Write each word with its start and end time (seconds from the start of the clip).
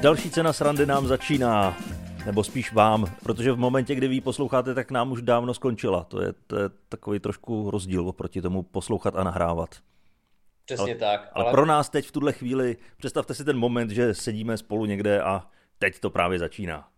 Další 0.00 0.30
cena 0.30 0.52
srandy 0.52 0.86
nám 0.86 1.06
začíná, 1.06 1.76
nebo 2.26 2.44
spíš 2.44 2.72
vám, 2.72 3.06
protože 3.22 3.52
v 3.52 3.56
momentě, 3.56 3.94
kdy 3.94 4.08
vy 4.08 4.20
posloucháte, 4.20 4.74
tak 4.74 4.90
nám 4.90 5.12
už 5.12 5.22
dávno 5.22 5.54
skončila. 5.54 6.04
To 6.04 6.22
je, 6.22 6.32
to 6.46 6.56
je 6.56 6.70
takový 6.88 7.18
trošku 7.18 7.70
rozdíl 7.70 8.08
oproti 8.08 8.42
tomu 8.42 8.62
poslouchat 8.62 9.16
a 9.16 9.24
nahrávat. 9.24 9.74
Přesně 10.64 10.92
ale, 10.92 10.94
tak. 10.94 11.30
Ale... 11.32 11.44
ale 11.44 11.52
pro 11.52 11.66
nás 11.66 11.88
teď 11.88 12.06
v 12.06 12.12
tuhle 12.12 12.32
chvíli, 12.32 12.76
představte 12.96 13.34
si 13.34 13.44
ten 13.44 13.58
moment, 13.58 13.90
že 13.90 14.14
sedíme 14.14 14.56
spolu 14.56 14.84
někde 14.84 15.22
a 15.22 15.46
teď 15.78 16.00
to 16.00 16.10
právě 16.10 16.38
začíná. 16.38 16.88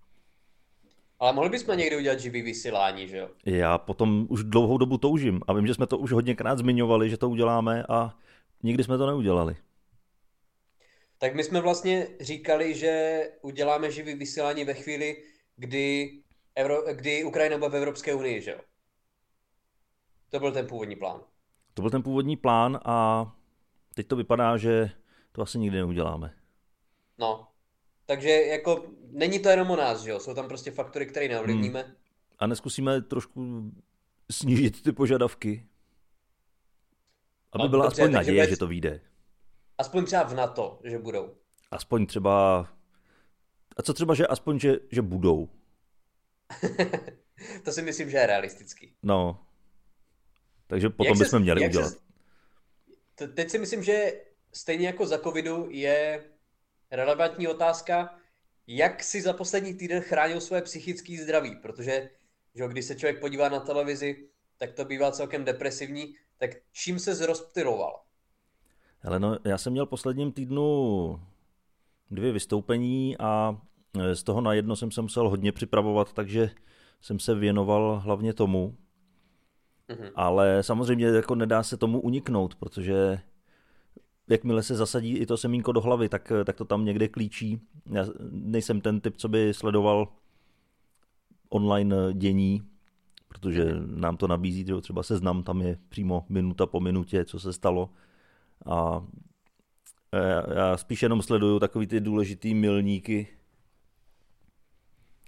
Ale 1.21 1.33
mohli 1.33 1.51
bychom 1.51 1.77
někdy 1.79 1.97
udělat 1.97 2.21
živý 2.21 2.43
vysílání, 2.43 3.09
že 3.09 3.17
jo? 3.17 3.29
Já 3.45 3.79
potom 3.79 4.27
už 4.29 4.45
dlouhou 4.45 4.79
dobu 4.79 4.99
toužím 4.99 5.41
a 5.49 5.53
vím, 5.53 5.67
že 5.67 5.75
jsme 5.75 5.87
to 5.87 5.99
už 5.99 6.13
hodněkrát 6.13 6.59
zmiňovali, 6.59 7.11
že 7.11 7.17
to 7.17 7.31
uděláme 7.31 7.85
a 7.89 8.15
nikdy 8.63 8.85
jsme 8.85 8.99
to 8.99 9.07
neudělali. 9.07 9.57
Tak 11.21 11.35
my 11.35 11.45
jsme 11.45 11.61
vlastně 11.61 12.09
říkali, 12.21 12.75
že 12.75 13.23
uděláme 13.43 13.91
živý 13.91 14.15
vysílání 14.15 14.65
ve 14.65 14.75
chvíli, 14.75 15.23
kdy, 15.57 16.13
Evro, 16.55 16.95
kdy 16.95 17.25
Ukrajina 17.25 17.59
bude 17.59 17.71
v 17.71 17.77
Evropské 17.77 18.15
unii, 18.15 18.41
že 18.43 18.51
jo? 18.51 18.59
To 20.31 20.39
byl 20.41 20.53
ten 20.53 20.67
původní 20.67 20.97
plán. 20.97 21.21
To 21.75 21.83
byl 21.83 21.91
ten 21.91 22.03
původní 22.03 22.37
plán 22.37 22.81
a 22.85 23.27
teď 23.95 24.07
to 24.07 24.17
vypadá, 24.17 24.57
že 24.57 24.91
to 25.33 25.43
asi 25.43 25.59
nikdy 25.59 25.77
neuděláme. 25.77 26.35
No, 27.19 27.49
takže 28.07 28.31
jako 28.31 28.85
není 29.11 29.39
to 29.39 29.49
jenom 29.49 29.71
o 29.71 29.77
nás, 29.77 30.03
že 30.03 30.11
jo? 30.11 30.21
Jsou 30.21 30.35
tam 30.35 30.49
prostě 30.49 30.71
faktory, 30.71 31.07
které 31.07 31.29
neovlivníme. 31.29 31.83
Hmm. 31.83 31.95
A 32.39 32.47
neskusíme 32.47 33.03
trošku 33.03 33.71
snížit 34.31 34.83
ty 34.83 34.93
požadavky? 34.93 35.67
Aby 37.53 37.65
no, 37.65 37.69
byla 37.69 37.85
dobře, 37.85 38.03
aspoň 38.03 38.13
naděje, 38.13 38.51
že 38.51 38.57
to 38.57 38.67
vyjde. 38.67 39.01
Aspoň 39.81 40.05
třeba 40.05 40.23
v 40.23 40.35
NATO, 40.35 40.81
že 40.85 40.99
budou. 40.99 41.37
Aspoň 41.71 42.07
třeba... 42.07 42.61
A 43.77 43.83
co 43.83 43.95
třeba, 43.95 44.15
že 44.15 44.27
aspoň, 44.27 44.59
že, 44.59 44.77
že 44.91 45.03
budou? 45.03 45.49
to 47.65 47.73
si 47.73 47.83
myslím, 47.83 48.11
že 48.11 48.17
je 48.17 48.27
realistický. 48.27 48.95
No. 49.03 49.47
Takže 50.67 50.91
potom 50.91 51.19
bychom 51.19 51.31
se, 51.31 51.39
měli 51.39 51.69
udělat. 51.69 51.93
Se, 53.19 53.29
teď 53.29 53.51
si 53.51 53.59
myslím, 53.59 53.83
že 53.83 54.13
stejně 54.53 54.87
jako 54.87 55.07
za 55.07 55.19
covidu 55.19 55.67
je 55.71 56.25
relevantní 56.91 57.49
otázka, 57.49 58.19
jak 58.67 59.03
si 59.03 59.23
za 59.23 59.33
poslední 59.33 59.75
týden 59.75 60.03
chránil 60.03 60.41
svoje 60.41 60.63
psychické 60.63 61.17
zdraví, 61.23 61.57
protože 61.57 62.11
že 62.55 62.69
když 62.69 62.85
se 62.85 62.97
člověk 62.97 63.21
podívá 63.21 63.49
na 63.49 63.61
televizi, 63.61 64.29
tak 64.59 64.73
to 64.73 64.85
bývá 64.85 65.13
celkem 65.13 65.45
depresivní, 65.45 66.15
tak 66.39 66.51
čím 66.73 66.99
se 66.99 67.15
zrozptyloval? 67.15 68.10
Ale 69.03 69.21
no, 69.21 69.37
já 69.45 69.59
jsem 69.59 69.73
měl 69.73 69.87
posledním 69.87 70.33
týdnu 70.33 71.21
dvě 72.11 72.33
vystoupení 72.33 73.19
a 73.19 73.59
e, 73.99 74.15
z 74.15 74.23
toho 74.23 74.41
na 74.41 74.53
jedno 74.53 74.77
jsem 74.77 74.91
se 74.91 75.03
musel 75.03 75.29
hodně 75.29 75.53
připravovat, 75.53 76.13
takže 76.13 76.51
jsem 77.01 77.19
se 77.19 77.35
věnoval 77.35 78.01
hlavně 78.05 78.33
tomu. 78.33 78.77
Mm-hmm. 79.89 80.11
Ale 80.15 80.63
samozřejmě 80.63 81.07
jako 81.07 81.35
nedá 81.35 81.63
se 81.63 81.77
tomu 81.77 82.01
uniknout, 82.01 82.55
protože 82.55 83.21
jakmile 84.29 84.63
se 84.63 84.75
zasadí 84.75 85.17
i 85.17 85.27
to 85.27 85.37
semínko 85.37 85.73
do 85.73 85.81
hlavy, 85.81 86.09
tak, 86.09 86.33
tak 86.45 86.57
to 86.57 86.65
tam 86.65 86.85
někde 86.85 87.09
klíčí. 87.09 87.61
Já 87.87 88.07
nejsem 88.31 88.81
ten 88.81 89.01
typ, 89.01 89.17
co 89.17 89.29
by 89.29 89.55
sledoval 89.55 90.09
online 91.49 91.97
dění, 92.13 92.63
protože 93.29 93.75
nám 93.87 94.17
to 94.17 94.29
nabízí, 94.29 94.65
že 94.67 94.81
třeba 94.81 95.03
seznam, 95.03 95.43
tam 95.43 95.63
je 95.63 95.79
přímo 95.89 96.25
minuta 96.29 96.67
po 96.67 96.81
minutě, 96.81 97.25
co 97.25 97.41
se 97.41 97.53
stalo. 97.53 97.91
A 98.67 99.07
já 100.55 100.77
spíš 100.77 101.03
jenom 101.03 101.23
sleduju 101.23 101.59
takový 101.59 101.87
ty 101.87 102.01
důležitý 102.01 102.55
milníky. 102.55 103.29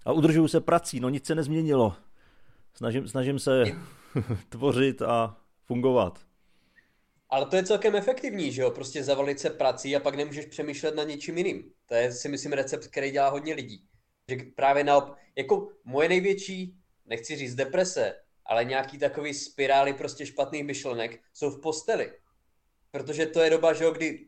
A 0.05 0.13
udržuju 0.13 0.49
se 0.49 0.61
prací, 0.61 1.01
no 1.01 1.09
nic 1.09 1.27
se 1.27 1.35
nezměnilo. 1.35 1.97
Snažím, 2.75 3.09
snažím 3.09 3.39
se 3.39 3.65
tvořit 4.49 5.03
a 5.03 5.37
fungovat. 5.65 6.21
Ale 7.31 7.47
to 7.47 7.57
je 7.57 7.65
celkem 7.65 7.97
efektivní, 7.97 8.53
že 8.53 8.63
jo? 8.63 8.71
Prostě 8.71 9.05
zavalit 9.05 9.41
se 9.41 9.51
prací 9.51 9.97
a 9.97 10.01
pak 10.01 10.15
nemůžeš 10.15 10.47
přemýšlet 10.47 10.95
na 10.95 11.05
něčím 11.05 11.39
jiným. 11.39 11.73
To 11.87 11.95
je 11.95 12.13
si 12.13 12.29
myslím 12.29 12.53
recept, 12.53 12.87
který 12.87 13.11
dělá 13.11 13.29
hodně 13.29 13.55
lidí. 13.55 13.87
Že 14.29 14.37
právě 14.57 14.85
na 14.85 15.17
jako 15.37 15.69
moje 15.85 16.09
největší, 16.09 16.77
nechci 17.07 17.37
říct 17.37 17.55
deprese, 17.55 18.15
ale 18.47 18.65
nějaký 18.65 18.99
takový 18.99 19.35
spirály 19.35 19.95
prostě 19.95 20.27
špatných 20.27 20.65
myšlenek 20.65 21.21
jsou 21.33 21.51
v 21.51 21.61
posteli. 21.61 22.13
Protože 22.93 23.27
to 23.27 23.41
je 23.41 23.51
doba, 23.51 23.73
že 23.73 23.85
jo, 23.85 23.91
kdy 23.93 24.27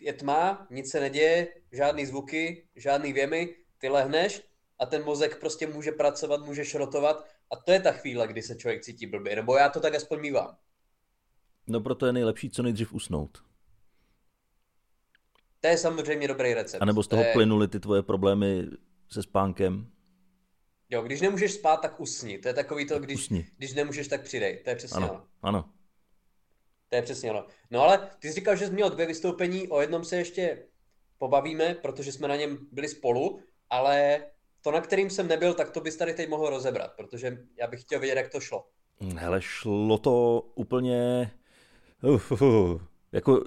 je 0.00 0.12
tma, 0.12 0.66
nic 0.70 0.90
se 0.90 1.00
neděje, 1.00 1.48
žádný 1.72 2.06
zvuky, 2.06 2.68
žádný 2.76 3.12
věmy, 3.12 3.54
ty 3.78 3.88
lehneš 3.88 4.42
a 4.78 4.86
ten 4.86 5.04
mozek 5.04 5.40
prostě 5.40 5.66
může 5.66 5.92
pracovat, 5.92 6.40
může 6.46 6.64
šrotovat 6.64 7.28
a 7.52 7.56
to 7.56 7.72
je 7.72 7.80
ta 7.80 7.92
chvíle, 7.92 8.28
kdy 8.28 8.42
se 8.42 8.56
člověk 8.56 8.82
cítí 8.82 9.06
blbě, 9.06 9.36
nebo 9.36 9.56
já 9.56 9.68
to 9.68 9.80
tak 9.80 9.94
aspoň 9.94 10.20
mývám. 10.20 10.56
No 11.66 11.80
proto 11.80 12.06
je 12.06 12.12
nejlepší 12.12 12.50
co 12.50 12.62
nejdřív 12.62 12.92
usnout. 12.92 13.38
To 15.60 15.68
je 15.68 15.78
samozřejmě 15.78 16.28
dobrý 16.28 16.54
recept. 16.54 16.82
A 16.82 16.84
nebo 16.84 17.02
z 17.02 17.08
toho 17.08 17.22
to 17.22 17.28
je... 17.28 17.32
plynuly 17.32 17.68
ty 17.68 17.80
tvoje 17.80 18.02
problémy 18.02 18.66
se 19.08 19.22
spánkem? 19.22 19.90
Jo, 20.90 21.02
když 21.02 21.20
nemůžeš 21.20 21.52
spát, 21.52 21.76
tak 21.76 22.00
usni. 22.00 22.38
To 22.38 22.48
je 22.48 22.54
takový 22.54 22.86
to, 22.86 23.00
když, 23.00 23.28
když 23.56 23.74
nemůžeš, 23.74 24.08
tak 24.08 24.22
přidej. 24.22 24.58
To 24.64 24.70
je 24.70 24.76
přesně 24.76 24.96
ano. 24.96 25.26
Ano. 25.42 25.72
To 26.90 26.96
je 26.96 27.02
přesně 27.02 27.30
ono. 27.30 27.46
No 27.70 27.82
ale 27.82 28.10
ty 28.18 28.28
jsi 28.28 28.34
říkal, 28.34 28.56
že 28.56 28.66
jsi 28.66 28.72
měl 28.72 28.90
dvě 28.90 29.06
vystoupení, 29.06 29.68
o 29.68 29.80
jednom 29.80 30.04
se 30.04 30.16
ještě 30.16 30.62
pobavíme, 31.18 31.74
protože 31.74 32.12
jsme 32.12 32.28
na 32.28 32.36
něm 32.36 32.58
byli 32.72 32.88
spolu, 32.88 33.40
ale 33.70 34.24
to, 34.62 34.70
na 34.70 34.80
kterým 34.80 35.10
jsem 35.10 35.28
nebyl, 35.28 35.54
tak 35.54 35.70
to 35.70 35.80
bys 35.80 35.96
tady 35.96 36.14
teď 36.14 36.28
mohl 36.28 36.50
rozebrat, 36.50 36.92
protože 36.96 37.38
já 37.58 37.66
bych 37.66 37.80
chtěl 37.80 38.00
vědět, 38.00 38.16
jak 38.16 38.32
to 38.32 38.40
šlo. 38.40 38.66
Hele, 39.16 39.42
šlo 39.42 39.98
to 39.98 40.40
úplně 40.54 41.30
Uf, 42.02 42.32
uf, 42.32 42.42
uf. 42.42 42.82
Jako 43.12 43.44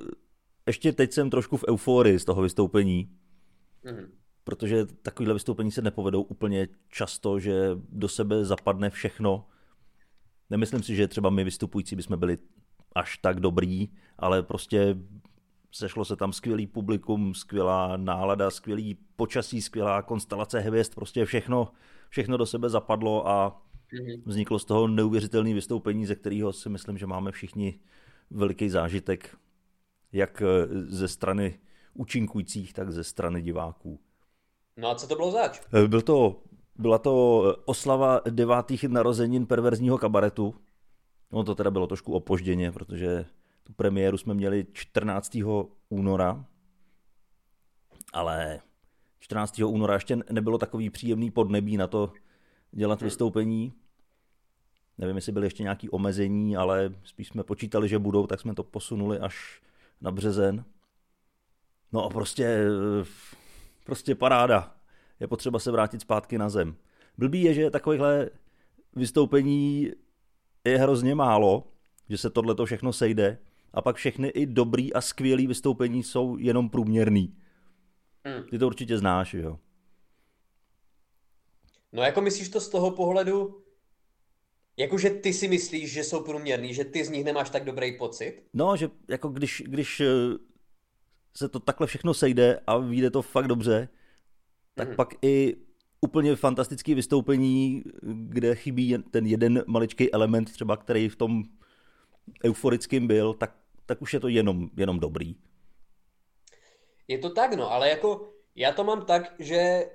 ještě 0.68 0.94
teď 0.94 1.14
jsem 1.14 1.30
trošku 1.30 1.58
v 1.58 1.66
euforii 1.70 2.20
z 2.20 2.26
toho 2.26 2.42
vystoupení, 2.42 3.18
mm. 3.84 4.12
protože 4.44 4.86
takovýhle 4.86 5.34
vystoupení 5.34 5.72
se 5.72 5.82
nepovedou 5.82 6.22
úplně 6.22 6.68
často, 6.90 7.40
že 7.40 7.70
do 7.90 8.08
sebe 8.08 8.46
zapadne 8.46 8.90
všechno. 8.90 9.48
Nemyslím 10.50 10.84
si, 10.84 10.96
že 10.96 11.08
třeba 11.08 11.30
my 11.30 11.44
vystupující 11.44 11.96
bychom 11.96 12.20
byli 12.20 12.38
až 12.96 13.18
tak 13.18 13.40
dobrý, 13.40 13.90
ale 14.18 14.44
prostě 14.44 14.96
sešlo 15.72 16.06
se 16.06 16.16
tam 16.16 16.34
skvělý 16.34 16.68
publikum, 16.68 17.34
skvělá 17.34 17.98
nálada, 17.98 18.52
skvělý 18.52 18.98
počasí, 19.16 19.62
skvělá 19.62 20.02
konstelace 20.02 20.60
hvězd, 20.60 20.96
prostě 20.96 21.26
všechno, 21.26 21.72
všechno 22.10 22.38
do 22.38 22.46
sebe 22.46 22.70
zapadlo 22.70 23.28
a 23.28 23.62
mhm. 23.94 24.22
vzniklo 24.26 24.60
z 24.60 24.66
toho 24.66 24.88
neuvěřitelné 24.88 25.54
vystoupení, 25.54 26.06
ze 26.06 26.16
kterého 26.16 26.54
si 26.54 26.70
myslím, 26.70 26.98
že 26.98 27.08
máme 27.08 27.32
všichni 27.32 27.80
veliký 28.32 28.70
zážitek, 28.70 29.38
jak 30.12 30.42
eh, 30.42 30.68
ze 30.88 31.08
strany 31.08 31.60
účinkujících, 31.94 32.74
tak 32.74 32.92
ze 32.92 33.04
strany 33.04 33.42
diváků. 33.42 34.00
No 34.78 34.90
a 34.90 34.96
co 34.96 35.08
to 35.08 35.16
bylo 35.16 35.32
zač? 35.32 35.62
Eh, 35.74 35.88
byl 35.88 36.02
to, 36.02 36.42
byla 36.76 36.98
to 36.98 37.44
eh, 37.46 37.62
oslava 37.66 38.22
devátých 38.30 38.84
narozenin 38.84 39.46
perverzního 39.46 39.98
kabaretu. 39.98 40.56
No 41.34 41.44
to 41.44 41.56
teda 41.56 41.72
bylo 41.72 41.88
trošku 41.88 42.14
opožděně, 42.14 42.72
protože 42.72 43.26
tu 43.64 43.74
premiéru 43.74 44.18
jsme 44.18 44.34
měli 44.34 44.66
14. 44.74 45.38
února, 45.90 46.46
ale 48.14 48.60
14. 49.20 49.60
února 49.60 49.94
ještě 49.94 50.18
nebylo 50.32 50.58
takový 50.58 50.90
příjemný 50.90 51.32
podnebí 51.32 51.78
na 51.78 51.88
to 51.88 52.14
dělat 52.72 53.00
hmm. 53.00 53.08
vystoupení. 53.08 53.74
Nevím, 54.98 55.16
jestli 55.16 55.32
byly 55.32 55.46
ještě 55.46 55.64
nějaké 55.64 55.90
omezení, 55.90 56.58
ale 56.58 56.94
spíš 57.04 57.28
jsme 57.28 57.44
počítali, 57.44 57.90
že 57.90 58.00
budou, 58.00 58.28
tak 58.28 58.40
jsme 58.40 58.56
to 58.56 58.64
posunuli 58.64 59.20
až 59.20 59.62
na 60.02 60.12
březen. 60.12 60.66
No 61.92 62.04
a 62.06 62.10
prostě, 62.10 62.66
prostě 63.86 64.16
paráda. 64.16 64.76
Je 65.20 65.28
potřeba 65.28 65.60
se 65.60 65.72
vrátit 65.72 66.02
zpátky 66.02 66.38
na 66.38 66.50
zem. 66.50 66.76
Blbý 67.18 67.42
je, 67.42 67.54
že 67.54 67.70
takovýchhle 67.70 68.30
vystoupení 68.96 69.92
je 70.64 70.78
hrozně 70.78 71.16
málo, 71.16 71.68
že 72.10 72.18
se 72.18 72.30
tohle 72.30 72.56
to 72.56 72.66
všechno 72.66 72.94
sejde 72.94 73.38
a 73.74 73.82
pak 73.82 73.96
všechny 73.96 74.28
i 74.28 74.46
dobrý 74.46 74.94
a 74.94 75.02
skvělý 75.02 75.48
vystoupení 75.48 76.04
jsou 76.04 76.38
jenom 76.38 76.70
průměrný. 76.70 77.36
Hmm. 78.26 78.44
Ty 78.44 78.60
to 78.60 78.68
určitě 78.68 78.98
znáš, 78.98 79.34
jo? 79.34 79.60
No 81.92 82.04
jako 82.04 82.22
myslíš 82.22 82.50
to 82.50 82.62
z 82.62 82.70
toho 82.70 82.92
pohledu, 82.92 83.64
Jakože 84.78 85.10
ty 85.10 85.34
si 85.34 85.48
myslíš, 85.48 85.92
že 85.92 86.04
jsou 86.04 86.24
průměrný, 86.24 86.74
že 86.74 86.86
ty 86.86 87.06
z 87.06 87.10
nich 87.10 87.26
nemáš 87.26 87.50
tak 87.50 87.66
dobrý 87.66 87.98
pocit? 87.98 88.44
No, 88.54 88.78
že 88.78 88.90
jako 89.08 89.30
když, 89.30 89.64
když 89.66 90.00
eh, 90.00 90.08
se 91.38 91.50
to 91.50 91.60
takhle 91.60 91.88
všechno 91.88 92.14
sejde 92.14 92.60
a 92.68 92.78
vyjde 92.78 93.10
to 93.10 93.22
fakt 93.22 93.48
dobře, 93.48 93.90
tak 94.76 94.88
hmm. 94.88 94.96
pak 94.96 95.14
i 95.22 95.56
úplně 96.04 96.36
fantastický 96.36 96.94
vystoupení, 96.94 97.84
kde 98.02 98.56
chybí 98.56 98.98
ten 99.12 99.26
jeden 99.26 99.64
maličký 99.68 100.14
element 100.14 100.52
třeba, 100.52 100.78
který 100.78 101.10
v 101.10 101.16
tom 101.16 101.44
euforickým 102.46 103.08
byl, 103.08 103.34
tak, 103.34 103.56
tak 103.86 104.02
už 104.02 104.14
je 104.14 104.20
to 104.20 104.28
jenom, 104.28 104.70
jenom 104.78 105.00
dobrý. 105.00 105.36
Je 107.08 107.18
to 107.18 107.30
tak, 107.30 107.54
no, 107.54 107.72
ale 107.72 107.90
jako 107.90 108.34
Já 108.56 108.72
to 108.72 108.84
mám 108.84 109.06
tak, 109.06 109.36
že 109.40 109.86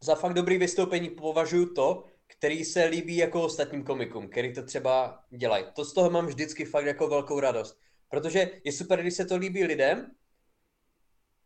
za 0.00 0.14
fakt 0.14 0.34
dobrý 0.34 0.58
vystoupení 0.58 1.10
považuji 1.10 1.66
to, 1.66 2.04
který 2.26 2.64
se 2.64 2.84
líbí 2.84 3.16
jako 3.16 3.42
ostatním 3.42 3.84
komikům, 3.84 4.28
který 4.28 4.52
to 4.52 4.62
třeba 4.62 5.24
dělají. 5.30 5.64
To 5.74 5.84
z 5.84 5.92
toho 5.92 6.10
mám 6.10 6.26
vždycky 6.26 6.64
fakt 6.64 6.86
jako 6.86 7.08
velkou 7.08 7.40
radost. 7.40 7.78
Protože 8.10 8.50
je 8.64 8.72
super, 8.72 9.00
když 9.00 9.14
se 9.14 9.24
to 9.24 9.36
líbí 9.36 9.64
lidem, 9.64 10.10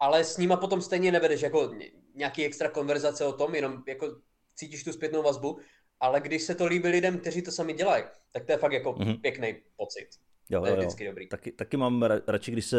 ale 0.03 0.25
s 0.25 0.39
nima 0.39 0.57
potom 0.57 0.83
stejně 0.83 1.13
nevedeš 1.13 1.43
jako 1.43 1.75
nějaký 2.15 2.45
extra 2.45 2.69
konverzace 2.69 3.27
o 3.27 3.33
tom, 3.33 3.55
jenom 3.55 3.83
jako 3.89 4.17
cítíš 4.55 4.85
tu 4.85 4.93
zpětnou 4.93 5.23
vazbu, 5.23 5.59
ale 6.01 6.21
když 6.21 6.43
se 6.43 6.55
to 6.55 6.67
líbí 6.67 6.89
lidem, 6.89 7.19
kteří 7.19 7.43
to 7.43 7.51
sami 7.51 7.73
dělají, 7.73 8.05
tak 8.33 8.45
to 8.45 8.53
je 8.53 8.59
fakt 8.59 8.73
jako 8.73 8.93
mm-hmm. 8.93 9.21
pěkný 9.21 9.55
pocit. 9.77 10.09
Jo, 10.51 10.61
to 10.61 10.67
je 10.67 10.73
jo, 10.73 10.79
vždycky 10.79 11.07
dobrý. 11.07 11.29
Taky, 11.29 11.53
taky 11.53 11.77
mám 11.77 12.03
radši, 12.03 12.53
když 12.53 12.67
se 12.67 12.79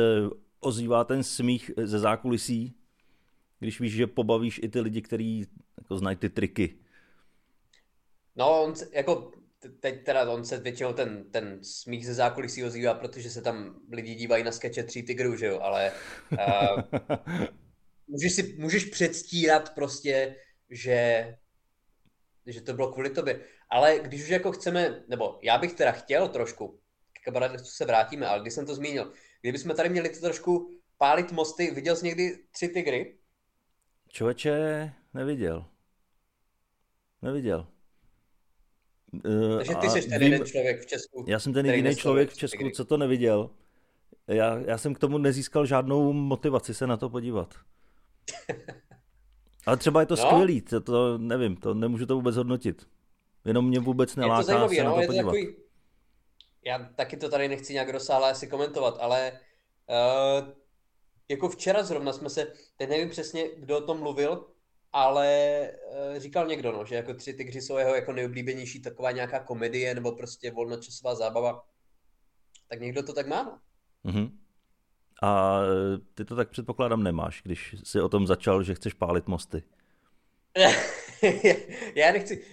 ozývá 0.59 1.03
ten 1.03 1.23
smích 1.23 1.71
ze 1.83 1.99
zákulisí, 1.99 2.75
když 3.59 3.79
víš, 3.79 3.93
že 3.93 4.07
pobavíš 4.07 4.59
i 4.63 4.69
ty 4.69 4.79
lidi, 4.79 5.01
kteří 5.01 5.45
jako 5.77 5.97
znají 5.97 6.17
ty 6.17 6.29
triky. 6.29 6.77
No, 8.35 8.63
on 8.63 8.73
jako 8.91 9.31
teď 9.69 10.05
teda 10.05 10.31
on 10.31 10.45
se 10.45 10.57
většinou 10.57 10.93
ten, 10.93 11.31
ten 11.31 11.59
smích 11.63 12.05
ze 12.05 12.13
zákulisí 12.13 12.63
ozývá, 12.63 12.93
protože 12.93 13.29
se 13.29 13.41
tam 13.41 13.79
lidi 13.91 14.15
dívají 14.15 14.43
na 14.43 14.51
skeče 14.51 14.83
tří 14.83 15.03
tigrů, 15.03 15.35
že 15.35 15.45
jo, 15.45 15.59
ale 15.59 15.91
uh, 16.31 16.81
můžeš, 18.07 18.33
si, 18.33 18.55
můžeš 18.59 18.85
předstírat 18.85 19.75
prostě, 19.75 20.35
že, 20.69 21.33
že 22.45 22.61
to 22.61 22.73
bylo 22.73 22.91
kvůli 22.91 23.09
tobě. 23.09 23.39
Ale 23.69 23.99
když 23.99 24.23
už 24.23 24.29
jako 24.29 24.51
chceme, 24.51 25.03
nebo 25.07 25.39
já 25.43 25.57
bych 25.57 25.73
teda 25.73 25.91
chtěl 25.91 26.27
trošku, 26.27 26.79
k 27.13 27.25
kabaretu 27.25 27.63
se 27.63 27.85
vrátíme, 27.85 28.27
ale 28.27 28.41
když 28.41 28.53
jsem 28.53 28.65
to 28.65 28.75
zmínil, 28.75 29.13
kdybychom 29.41 29.75
tady 29.75 29.89
měli 29.89 30.09
to 30.09 30.19
trošku 30.19 30.69
pálit 30.97 31.31
mosty, 31.31 31.71
viděl 31.71 31.95
jsi 31.95 32.05
někdy 32.05 32.39
tři 32.51 32.67
tygry? 32.67 33.17
Člověče, 34.09 34.93
neviděl. 35.13 35.65
Neviděl. 37.21 37.72
Takže 39.57 39.75
ty 39.75 39.89
jsi 39.89 40.09
ten 40.09 40.23
jeden 40.23 40.45
člověk 40.45 40.81
v 40.81 40.85
Česku. 40.85 41.25
Já 41.27 41.39
jsem 41.39 41.53
ten 41.53 41.65
jediný 41.65 41.95
člověk 41.95 42.29
v 42.29 42.37
Česku, 42.37 42.69
co 42.69 42.85
to 42.85 42.97
neviděl. 42.97 43.49
Já, 44.27 44.59
já 44.59 44.77
jsem 44.77 44.93
k 44.93 44.99
tomu 44.99 45.17
nezískal 45.17 45.65
žádnou 45.65 46.13
motivaci 46.13 46.73
se 46.73 46.87
na 46.87 46.97
to 46.97 47.09
podívat. 47.09 47.53
Ale 49.65 49.77
třeba 49.77 49.99
je 49.99 50.05
to 50.05 50.15
no. 50.15 50.21
skvělý, 50.21 50.61
to, 50.61 50.81
to 50.81 51.17
nevím, 51.17 51.57
to 51.57 51.73
nemůžu 51.73 52.05
to 52.05 52.15
vůbec 52.15 52.35
hodnotit. 52.35 52.87
Jenom 53.45 53.67
mě 53.67 53.79
vůbec 53.79 54.15
neláká 54.15 54.39
je 54.39 54.43
to 54.43 54.45
zajímavý, 54.45 54.75
se 54.75 54.83
no, 54.83 54.89
na 54.89 54.95
to 54.95 55.01
je 55.01 55.07
podívat. 55.07 55.31
To 55.31 55.37
takový... 55.37 55.55
Já 56.65 56.89
taky 56.95 57.17
to 57.17 57.29
tady 57.29 57.47
nechci 57.47 57.73
nějak 57.73 57.89
rozsáhle 57.89 58.31
asi 58.31 58.47
komentovat, 58.47 58.97
ale 58.99 59.31
uh, 59.89 60.47
jako 61.29 61.49
včera 61.49 61.83
zrovna 61.83 62.13
jsme 62.13 62.29
se, 62.29 62.53
teď 62.77 62.89
nevím 62.89 63.09
přesně, 63.09 63.49
kdo 63.57 63.77
o 63.77 63.81
tom 63.81 63.99
mluvil, 63.99 64.45
ale 64.93 65.69
uh, 66.11 66.19
říkal 66.19 66.47
někdo, 66.47 66.71
no, 66.71 66.85
že 66.85 66.95
jako 66.95 67.13
tři 67.13 67.33
tygři 67.33 67.61
jsou 67.61 67.77
jeho 67.77 67.95
jako 67.95 68.13
nejoblíbenější 68.13 68.81
taková 68.81 69.11
nějaká 69.11 69.39
komedie 69.39 69.95
nebo 69.95 70.11
prostě 70.11 70.51
volnočasová 70.51 71.15
zábava. 71.15 71.65
Tak 72.67 72.81
někdo 72.81 73.03
to 73.03 73.13
tak 73.13 73.27
má, 73.27 73.43
no. 73.43 73.59
Mm-hmm. 74.11 74.31
A 75.21 75.61
ty 76.13 76.25
to 76.25 76.35
tak 76.35 76.49
předpokládám 76.49 77.03
nemáš, 77.03 77.41
když 77.43 77.75
jsi 77.83 78.01
o 78.01 78.09
tom 78.09 78.27
začal, 78.27 78.63
že 78.63 78.75
chceš 78.75 78.93
pálit 78.93 79.27
mosty. 79.27 79.63
já 81.95 82.11
nechci. 82.11 82.45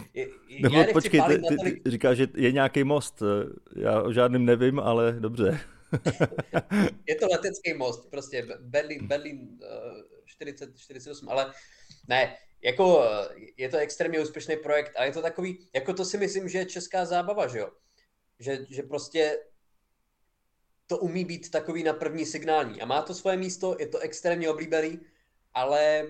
Nebo 0.61 0.77
já 0.77 0.81
nechci 0.81 0.93
počkej, 0.93 1.21
ty, 1.21 1.39
ty, 1.39 1.81
ty 1.81 1.91
říkáš, 1.91 2.17
že 2.17 2.27
je 2.35 2.53
nějaký 2.53 2.85
most. 2.85 3.23
Já 3.77 4.03
o 4.03 4.13
žádném 4.13 4.45
nevím, 4.45 4.81
ale 4.81 5.13
dobře. 5.13 5.61
je 7.07 7.15
to 7.15 7.27
letecký 7.33 7.75
most, 7.75 8.11
prostě 8.11 8.47
Berlín, 8.61 9.07
Berlín 9.07 9.59
40, 10.31 10.79
48, 10.79 11.29
ale 11.29 11.53
ne, 12.09 12.37
jako 12.63 13.05
je 13.57 13.69
to 13.69 13.77
extrémně 13.77 14.21
úspěšný 14.21 14.57
projekt, 14.57 14.93
ale 14.97 15.07
je 15.07 15.13
to 15.13 15.23
takový, 15.23 15.69
jako 15.75 15.95
to 15.95 16.05
si 16.05 16.19
myslím, 16.19 16.49
že 16.49 16.59
je 16.59 16.67
česká 16.67 17.05
zábava, 17.05 17.47
že 17.47 17.59
jo? 17.59 17.71
Že, 18.39 18.67
že 18.71 18.83
prostě 18.83 19.39
to 20.87 20.99
umí 20.99 21.25
být 21.25 21.51
takový 21.51 21.83
na 21.83 21.93
první 21.93 22.27
signální 22.27 22.83
a 22.83 22.87
má 22.87 23.03
to 23.03 23.15
svoje 23.15 23.37
místo, 23.37 23.77
je 23.79 23.87
to 23.87 23.99
extrémně 23.99 24.51
oblíbený, 24.51 25.01
ale, 25.55 26.07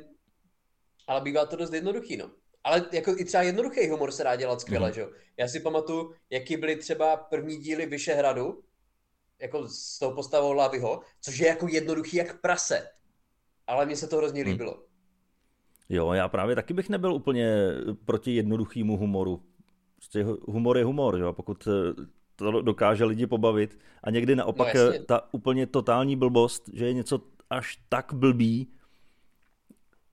ale 1.07 1.21
bývá 1.21 1.47
to 1.47 1.57
dost 1.57 1.73
jednoduchý, 1.73 2.17
no. 2.17 2.31
Ale 2.65 2.89
jako 2.93 3.11
i 3.11 3.25
třeba 3.25 3.43
jednoduchý 3.43 3.89
humor 3.89 4.13
se 4.13 4.25
dá 4.25 4.37
dělat 4.37 4.61
skvěle, 4.61 4.89
mm. 4.89 4.95
že 4.95 5.01
jo. 5.01 5.11
Já 5.37 5.49
si 5.49 5.61
pamatuju, 5.61 6.15
jaký 6.31 6.57
byly 6.57 6.77
třeba 6.77 7.17
první 7.17 7.57
díly 7.57 7.87
Vyšehradu, 7.87 8.65
jako 9.39 9.69
s 9.69 9.99
tou 9.99 10.15
postavou 10.15 10.53
Lavyho, 10.53 11.01
což 11.21 11.39
je 11.39 11.49
jako 11.49 11.69
jednoduchý 11.69 12.17
jak 12.17 12.41
prase. 12.41 12.91
Ale 13.71 13.87
mně 13.87 13.97
se 13.97 14.07
to 14.07 14.17
hrozně 14.17 14.43
mhm. 14.43 14.51
líbilo. 14.51 14.73
Hmm. 14.73 14.83
Jo, 15.89 16.13
já 16.13 16.29
právě 16.29 16.55
taky 16.55 16.75
bych 16.75 16.89
nebyl 16.89 17.15
úplně 17.15 17.55
proti 18.05 18.35
jednoduchýmu 18.35 18.97
humoru. 18.97 19.43
Prostě 19.97 20.25
humor 20.45 20.79
je 20.79 20.85
humor, 20.85 21.19
jo? 21.19 21.33
pokud 21.33 21.69
eh, 21.69 21.95
to 22.37 22.63
dokáže 22.63 23.05
lidi 23.05 23.27
pobavit. 23.27 23.79
A 24.03 24.11
někdy 24.11 24.37
naopak 24.37 24.75
no, 24.75 25.05
ta 25.07 25.35
úplně 25.35 25.67
totální 25.67 26.17
blbost, 26.17 26.71
že 26.73 26.87
je 26.87 26.93
něco 26.93 27.21
až 27.51 27.79
tak 27.89 28.13
blbý, 28.15 28.73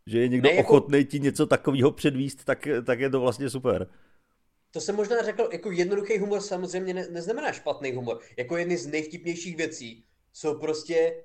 že 0.05 0.19
je 0.19 0.27
někdo 0.27 0.49
ne, 0.49 0.55
jako... 0.55 0.69
ochotný 0.69 1.05
ti 1.05 1.19
něco 1.19 1.45
takového 1.45 1.91
předvíst, 1.91 2.45
tak, 2.45 2.67
tak 2.85 2.99
je 2.99 3.09
to 3.09 3.19
vlastně 3.19 3.49
super. 3.49 3.87
To 4.71 4.81
jsem 4.81 4.95
možná 4.95 5.23
řekl, 5.23 5.49
jako 5.51 5.71
jednoduchý 5.71 6.17
humor 6.17 6.41
samozřejmě 6.41 6.93
ne, 6.93 7.07
neznamená 7.07 7.51
špatný 7.51 7.91
humor. 7.91 8.19
Jako 8.37 8.57
jedny 8.57 8.77
z 8.77 8.87
nejvtipnějších 8.87 9.57
věcí 9.57 10.05
jsou 10.33 10.59
prostě, 10.59 11.23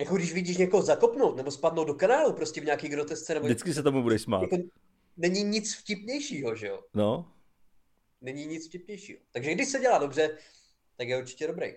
jako 0.00 0.16
když 0.16 0.32
vidíš 0.32 0.56
někoho 0.56 0.82
zakopnout 0.82 1.36
nebo 1.36 1.50
spadnout 1.50 1.86
do 1.86 1.94
kanálu 1.94 2.32
prostě 2.32 2.60
v 2.60 2.64
nějaký 2.64 2.88
grotesce. 2.88 3.34
Nebo... 3.34 3.46
Vždycky 3.46 3.74
se 3.74 3.82
tomu 3.82 4.02
budeš 4.02 4.22
smát. 4.22 4.42
Jako, 4.42 4.56
není 5.16 5.42
nic 5.42 5.74
vtipnějšího, 5.74 6.54
že 6.54 6.66
jo? 6.66 6.82
No. 6.94 7.32
Není 8.20 8.46
nic 8.46 8.68
vtipnějšího. 8.68 9.18
Takže 9.32 9.54
když 9.54 9.68
se 9.68 9.80
dělá 9.80 9.98
dobře, 9.98 10.38
tak 10.96 11.08
je 11.08 11.18
určitě 11.18 11.46
dobrý. 11.46 11.74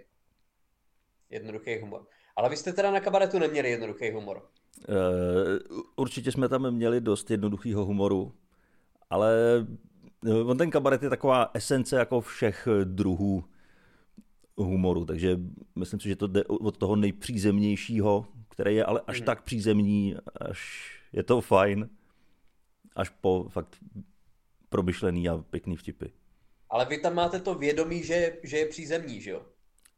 Jednoduchý 1.29 1.77
humor. 1.77 2.07
Ale 2.35 2.49
vy 2.49 2.57
jste 2.57 2.73
teda 2.73 2.91
na 2.91 2.99
kabaretu 2.99 3.39
neměli 3.39 3.69
jednoduchý 3.69 4.11
humor. 4.11 4.49
Uh, 4.89 5.81
určitě 5.95 6.31
jsme 6.31 6.49
tam 6.49 6.71
měli 6.71 7.01
dost 7.01 7.31
jednoduchého 7.31 7.85
humoru, 7.85 8.33
ale 9.09 9.33
eh, 10.27 10.33
on 10.33 10.57
ten 10.57 10.71
kabaret 10.71 11.03
je 11.03 11.09
taková 11.09 11.51
esence 11.53 11.95
jako 11.95 12.21
všech 12.21 12.67
druhů 12.83 13.43
humoru, 14.63 15.05
takže 15.05 15.37
myslím 15.75 15.99
si, 15.99 16.09
že 16.09 16.15
to 16.15 16.27
jde 16.27 16.43
od 16.43 16.77
toho 16.77 16.95
nejpřízemnějšího, 16.95 18.27
který 18.49 18.75
je 18.75 18.85
ale 18.85 19.01
až 19.07 19.17
hmm. 19.17 19.25
tak 19.25 19.43
přízemní, 19.43 20.15
až 20.41 20.91
je 21.13 21.23
to 21.23 21.41
fajn, 21.41 21.89
až 22.95 23.09
po 23.09 23.47
fakt 23.49 23.75
promyšlený 24.69 25.29
a 25.29 25.37
pěkný 25.37 25.75
vtipy. 25.75 26.05
Ale 26.69 26.85
vy 26.85 26.97
tam 26.97 27.15
máte 27.15 27.39
to 27.39 27.55
vědomí, 27.55 28.03
že, 28.03 28.37
že 28.43 28.57
je 28.57 28.65
přízemní, 28.65 29.21
že 29.21 29.31
jo? 29.31 29.41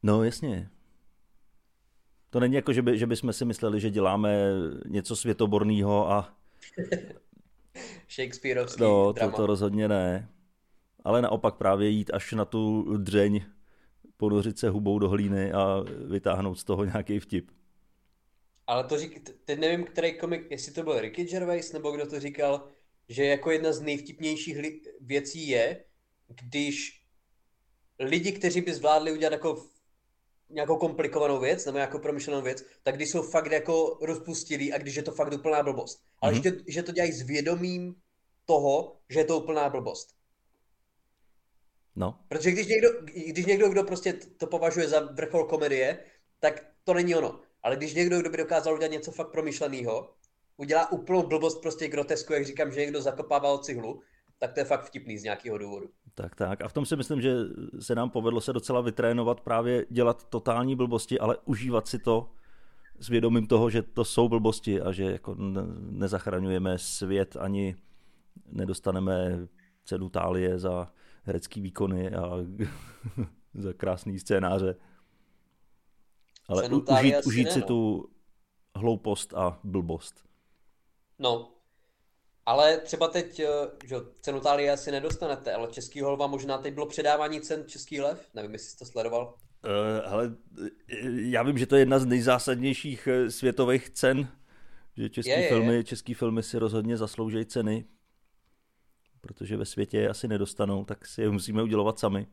No 0.02 0.24
jasně. 0.24 0.70
To 2.30 2.40
není 2.40 2.54
jako, 2.54 2.72
že, 2.72 2.82
by, 2.82 2.98
že 2.98 3.06
bychom 3.06 3.32
si 3.32 3.44
mysleli, 3.44 3.80
že 3.80 3.90
děláme 3.90 4.52
něco 4.86 5.16
světoborného 5.16 6.10
a... 6.10 6.34
Shakespeareovský 8.10 8.82
No, 8.82 9.12
to, 9.12 9.30
to 9.30 9.46
rozhodně 9.46 9.88
ne. 9.88 10.28
Ale 11.04 11.22
naopak 11.22 11.54
právě 11.54 11.88
jít 11.88 12.10
až 12.14 12.32
na 12.32 12.44
tu 12.44 12.96
dřeň, 12.96 13.40
ponořit 14.18 14.58
se 14.58 14.68
hubou 14.70 14.98
do 14.98 15.08
hlíny 15.08 15.52
a 15.52 15.84
vytáhnout 16.08 16.54
z 16.54 16.64
toho 16.64 16.84
nějaký 16.84 17.18
vtip. 17.18 17.50
Ale 18.66 18.84
to 18.84 18.98
řík, 18.98 19.30
teď 19.44 19.58
nevím, 19.58 19.84
který 19.84 20.18
komik, 20.18 20.50
jestli 20.50 20.72
to 20.72 20.82
byl 20.82 21.00
Ricky 21.00 21.24
Gervais, 21.24 21.72
nebo 21.72 21.90
kdo 21.90 22.06
to 22.06 22.20
říkal, 22.20 22.68
že 23.08 23.24
jako 23.24 23.50
jedna 23.50 23.72
z 23.72 23.80
nejvtipnějších 23.80 24.56
věcí 25.00 25.48
je, 25.48 25.84
když 26.28 27.02
lidi, 27.98 28.32
kteří 28.32 28.60
by 28.60 28.74
zvládli 28.74 29.12
udělat 29.12 29.32
jako 29.32 29.66
nějakou 30.50 30.76
komplikovanou 30.76 31.40
věc 31.40 31.66
nebo 31.66 31.78
nějakou 31.78 31.98
promyšlenou 31.98 32.42
věc, 32.42 32.64
tak 32.82 32.96
když 32.96 33.10
jsou 33.10 33.22
fakt 33.22 33.52
jako 33.52 33.98
rozpustilí 34.02 34.72
a 34.72 34.78
když 34.78 34.94
je 34.94 35.02
to 35.02 35.12
fakt 35.12 35.32
úplná 35.32 35.62
blbost. 35.62 36.04
Ale 36.20 36.32
mm-hmm. 36.32 36.42
že, 36.42 36.72
že 36.72 36.82
to 36.82 36.92
dělají 36.92 37.12
s 37.12 37.22
vědomím 37.22 37.94
toho, 38.44 38.96
že 39.08 39.20
je 39.20 39.24
to 39.24 39.40
úplná 39.40 39.68
blbost. 39.68 40.17
No. 41.98 42.18
Protože 42.28 42.50
když 42.50 42.66
někdo, 42.66 42.88
když 43.26 43.46
někdo, 43.46 43.68
kdo 43.68 43.84
prostě 43.84 44.12
to 44.12 44.46
považuje 44.46 44.88
za 44.88 45.00
vrchol 45.00 45.44
komedie, 45.44 45.98
tak 46.40 46.66
to 46.84 46.94
není 46.94 47.14
ono. 47.14 47.40
Ale 47.62 47.76
když 47.76 47.94
někdo, 47.94 48.20
kdo 48.20 48.30
by 48.30 48.36
dokázal 48.36 48.74
udělat 48.74 48.92
něco 48.92 49.12
fakt 49.12 49.30
promyšleného, 49.30 50.10
udělá 50.56 50.92
úplnou 50.92 51.22
blbost 51.22 51.62
prostě 51.62 51.88
grotesku, 51.88 52.32
jak 52.32 52.44
říkám, 52.44 52.72
že 52.72 52.80
někdo 52.80 53.02
zakopával 53.02 53.58
cihlu, 53.58 54.00
tak 54.38 54.52
to 54.52 54.60
je 54.60 54.64
fakt 54.64 54.84
vtipný 54.84 55.18
z 55.18 55.22
nějakého 55.22 55.58
důvodu. 55.58 55.86
Tak, 56.14 56.34
tak. 56.34 56.62
A 56.62 56.68
v 56.68 56.72
tom 56.72 56.86
si 56.86 56.96
myslím, 56.96 57.20
že 57.20 57.34
se 57.80 57.94
nám 57.94 58.10
povedlo 58.10 58.40
se 58.40 58.52
docela 58.52 58.80
vytrénovat 58.80 59.40
právě 59.40 59.86
dělat 59.90 60.24
totální 60.28 60.76
blbosti, 60.76 61.18
ale 61.18 61.36
užívat 61.44 61.88
si 61.88 61.98
to 61.98 62.30
s 63.00 63.08
vědomím 63.08 63.46
toho, 63.46 63.70
že 63.70 63.82
to 63.82 64.04
jsou 64.04 64.28
blbosti 64.28 64.80
a 64.80 64.92
že 64.92 65.04
jako 65.04 65.36
nezachraňujeme 65.90 66.78
svět 66.78 67.36
ani 67.40 67.76
nedostaneme 68.46 69.48
cenu 69.84 70.08
Tálie 70.08 70.58
za 70.58 70.92
herecký 71.28 71.60
výkony 71.60 72.10
a 72.10 72.30
za 73.54 73.72
krásný 73.72 74.18
scénáře. 74.18 74.76
Ale 76.48 76.68
užít, 76.68 77.14
užít 77.26 77.52
si 77.52 77.60
no. 77.60 77.66
tu 77.66 78.10
hloupost 78.76 79.34
a 79.34 79.60
blbost. 79.64 80.24
No, 81.18 81.52
ale 82.46 82.78
třeba 82.78 83.08
teď, 83.08 83.40
eh, 83.40 83.46
že 83.84 83.96
cenu 84.20 84.40
Tálie 84.40 84.72
asi 84.72 84.90
nedostanete, 84.90 85.52
ale 85.52 85.68
Český 85.68 86.00
holva 86.00 86.26
možná 86.26 86.58
teď 86.58 86.74
bylo 86.74 86.86
předávání 86.86 87.40
cen 87.40 87.64
Český 87.66 88.00
lev, 88.00 88.28
nevím, 88.34 88.52
jestli 88.52 88.70
jsi 88.70 88.78
to 88.78 88.84
sledoval. 88.84 89.34
Uh, 89.64 90.12
ale 90.12 90.36
já 91.20 91.42
vím, 91.42 91.58
že 91.58 91.66
to 91.66 91.76
je 91.76 91.80
jedna 91.82 91.98
z 91.98 92.06
nejzásadnějších 92.06 93.08
světových 93.28 93.90
cen, 93.90 94.28
že 94.96 95.08
český, 95.08 95.30
je, 95.30 95.48
filmy, 95.48 95.74
je. 95.74 95.84
český 95.84 96.14
filmy 96.14 96.42
si 96.42 96.58
rozhodně 96.58 96.96
zasloužejí 96.96 97.46
ceny, 97.46 97.84
protože 99.20 99.56
ve 99.56 99.64
světě 99.64 99.98
je 99.98 100.08
asi 100.08 100.28
nedostanou, 100.28 100.84
tak 100.84 101.06
si 101.06 101.22
je 101.22 101.30
musíme 101.30 101.62
udělovat 101.62 101.98
sami. 101.98 102.26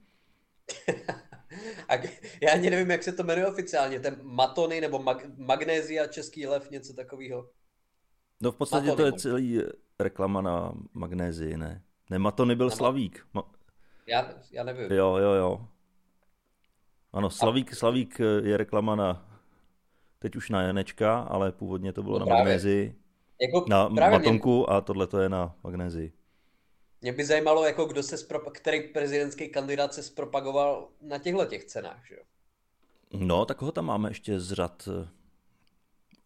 A 1.89 1.93
já 2.41 2.53
ani 2.53 2.69
nevím, 2.69 2.91
jak 2.91 3.03
se 3.03 3.11
to 3.11 3.23
jmenuje 3.23 3.47
oficiálně, 3.47 3.99
ten 3.99 4.17
Matony 4.21 4.81
nebo 4.81 4.99
mag- 4.99 5.31
Magnézia 5.37 6.07
Český 6.07 6.47
lev, 6.47 6.71
něco 6.71 6.93
takového. 6.93 7.49
No 8.41 8.51
v 8.51 8.55
podstatě 8.55 8.87
Matony, 8.87 9.11
to 9.11 9.15
je 9.15 9.19
celý 9.21 9.61
reklama 9.99 10.41
na 10.41 10.73
magnézii, 10.93 11.57
ne? 11.57 11.83
Ne, 12.09 12.19
Matony 12.19 12.55
byl 12.55 12.69
Slavík. 12.69 13.27
Ma... 13.33 13.43
Já, 14.07 14.29
já 14.51 14.63
nevím. 14.63 14.91
Jo, 14.91 15.17
jo, 15.17 15.31
jo. 15.31 15.67
Ano, 17.13 17.29
Slavík, 17.29 17.73
A... 17.73 17.75
Slavík 17.75 18.19
je 18.43 18.57
reklama 18.57 18.95
na, 18.95 19.39
teď 20.19 20.35
už 20.35 20.49
na 20.49 20.61
Janečka, 20.61 21.19
ale 21.19 21.51
původně 21.51 21.93
to 21.93 22.03
bylo 22.03 22.19
no 22.19 22.25
na 22.25 22.35
magnézii. 22.35 22.95
Jako, 23.41 23.65
na 23.69 23.89
matonku 23.89 24.57
mě... 24.57 24.65
a 24.77 24.81
tohle 24.81 25.07
to 25.07 25.19
je 25.19 25.29
na 25.29 25.55
magnézii. 25.63 26.13
Mě 27.01 27.13
by 27.13 27.25
zajímalo, 27.25 27.65
jako 27.65 27.85
kdo 27.85 28.03
se 28.03 28.17
který 28.53 28.81
prezidentský 28.81 29.49
kandidát 29.49 29.93
se 29.93 30.03
zpropagoval 30.03 30.89
na 31.01 31.17
těchto 31.17 31.45
těch 31.45 31.65
cenách, 31.65 32.07
že 32.07 32.15
jo? 32.15 32.21
No, 33.13 33.45
tak 33.45 33.61
ho 33.61 33.71
tam 33.71 33.85
máme 33.85 34.09
ještě 34.09 34.39
z 34.39 34.51
řad 34.51 34.89
eh, 34.91 35.07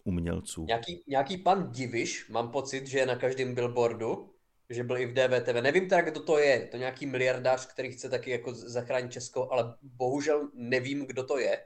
umělců. 0.03 0.65
Nějaký, 0.65 1.03
nějaký 1.07 1.37
pan 1.37 1.71
Diviš, 1.71 2.29
mám 2.29 2.51
pocit, 2.51 2.87
že 2.87 2.99
je 2.99 3.05
na 3.05 3.15
každém 3.15 3.55
billboardu, 3.55 4.33
že 4.69 4.83
byl 4.83 4.97
i 4.97 5.05
v 5.05 5.13
DVTV. 5.13 5.61
Nevím 5.61 5.89
teda, 5.89 6.01
kdo 6.01 6.19
to 6.19 6.37
je. 6.37 6.67
To 6.71 6.77
nějaký 6.77 7.05
miliardář, 7.05 7.65
který 7.65 7.91
chce 7.91 8.09
taky 8.09 8.31
jako 8.31 8.53
zachránit 8.53 9.11
Česko, 9.11 9.51
ale 9.51 9.75
bohužel 9.81 10.49
nevím, 10.53 11.05
kdo 11.05 11.23
to 11.23 11.39
je. 11.39 11.65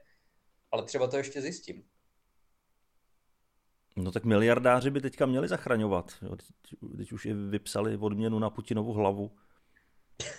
Ale 0.71 0.83
třeba 0.83 1.07
to 1.07 1.17
ještě 1.17 1.41
zjistím. 1.41 1.83
No 3.95 4.11
tak 4.11 4.25
miliardáři 4.25 4.89
by 4.89 5.01
teďka 5.01 5.25
měli 5.25 5.47
zachraňovat. 5.47 6.11
Teď 6.97 7.11
už 7.11 7.25
i 7.25 7.33
vypsali 7.33 7.97
odměnu 7.97 8.39
na 8.39 8.49
Putinovu 8.49 8.93
hlavu. 8.93 9.31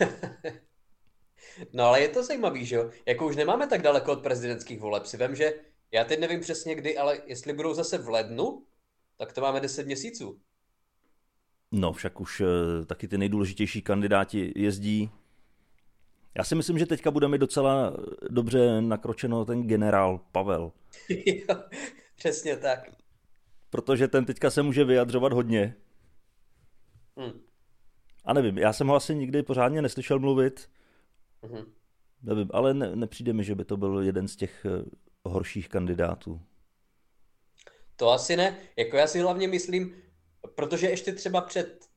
no 1.73 1.84
ale 1.84 2.00
je 2.00 2.08
to 2.08 2.23
zajímavý, 2.23 2.66
že 2.66 2.76
jo? 2.76 2.90
Jako 3.06 3.26
už 3.26 3.37
nemáme 3.37 3.66
tak 3.66 3.82
daleko 3.82 4.12
od 4.12 4.23
prezidentských 4.23 4.80
voleb. 4.80 5.06
Si 5.06 5.16
vím, 5.16 5.34
že 5.34 5.52
já 5.92 6.04
teď 6.04 6.20
nevím 6.20 6.40
přesně 6.40 6.75
kdy, 6.75 6.99
ale 6.99 7.18
jestli 7.26 7.52
budou 7.52 7.75
zase 7.75 7.99
v 7.99 8.08
lednu, 8.08 8.66
tak 9.16 9.32
to 9.32 9.40
máme 9.40 9.61
10 9.61 9.87
měsíců. 9.87 10.40
No 11.73 11.92
však 11.92 12.20
už 12.20 12.40
eh, 12.40 12.84
taky 12.87 13.08
ty 13.08 13.18
nejdůležitější 13.18 13.82
kandidáti 13.82 14.52
jezdí. 14.56 15.11
Já 16.38 16.44
si 16.44 16.54
myslím, 16.54 16.78
že 16.78 16.87
teďka 16.87 17.11
bude 17.11 17.28
mi 17.28 17.38
docela 17.38 17.96
dobře 18.30 18.80
nakročeno 18.80 19.44
ten 19.44 19.62
generál 19.62 20.20
Pavel. 20.32 20.73
jo, 21.08 21.56
přesně 22.16 22.56
tak 22.56 23.03
protože 23.74 24.08
ten 24.08 24.24
teďka 24.24 24.50
se 24.50 24.62
může 24.62 24.84
vyjadřovat 24.84 25.32
hodně. 25.32 25.76
Hmm. 27.16 27.40
A 28.24 28.32
nevím, 28.32 28.58
já 28.58 28.72
jsem 28.72 28.86
ho 28.86 28.94
asi 28.94 29.14
nikdy 29.14 29.42
pořádně 29.42 29.82
neslyšel 29.82 30.18
mluvit. 30.18 30.70
Hmm. 31.42 31.72
Nevím, 32.22 32.50
ale 32.52 32.74
ne, 32.74 32.96
nepřijde 32.96 33.32
mi, 33.32 33.44
že 33.44 33.54
by 33.54 33.64
to 33.64 33.76
byl 33.76 34.00
jeden 34.00 34.28
z 34.28 34.36
těch 34.36 34.66
uh, 35.24 35.32
horších 35.32 35.68
kandidátů. 35.68 36.40
To 37.96 38.10
asi 38.10 38.36
ne. 38.36 38.58
Jako 38.76 38.96
já 38.96 39.06
si 39.06 39.20
hlavně 39.20 39.48
myslím, 39.48 39.94
protože 40.54 40.90
ještě 40.90 41.12
třeba 41.12 41.40
před 41.40 41.88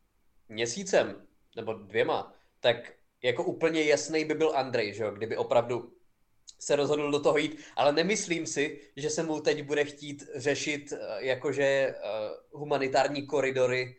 měsícem 0.50 1.16
nebo 1.56 1.74
dvěma, 1.74 2.34
tak 2.60 2.94
jako 3.24 3.44
úplně 3.44 3.84
jasný 3.84 4.26
by 4.26 4.34
byl 4.34 4.58
Andrej, 4.58 4.94
že 4.94 5.04
jo? 5.04 5.12
kdyby 5.12 5.38
opravdu 5.38 5.94
se 6.60 6.76
rozhodl 6.76 7.12
do 7.12 7.20
toho 7.20 7.38
jít, 7.38 7.60
ale 7.76 7.94
nemyslím 7.94 8.46
si, 8.46 8.80
že 8.96 9.10
se 9.10 9.24
mu 9.24 9.42
teď 9.42 9.64
bude 9.64 9.86
chtít 9.86 10.24
řešit 10.36 10.94
eh, 10.94 11.26
jakože 11.26 11.96
uh, 11.96 12.60
humanitární 12.60 13.26
koridory 13.28 13.96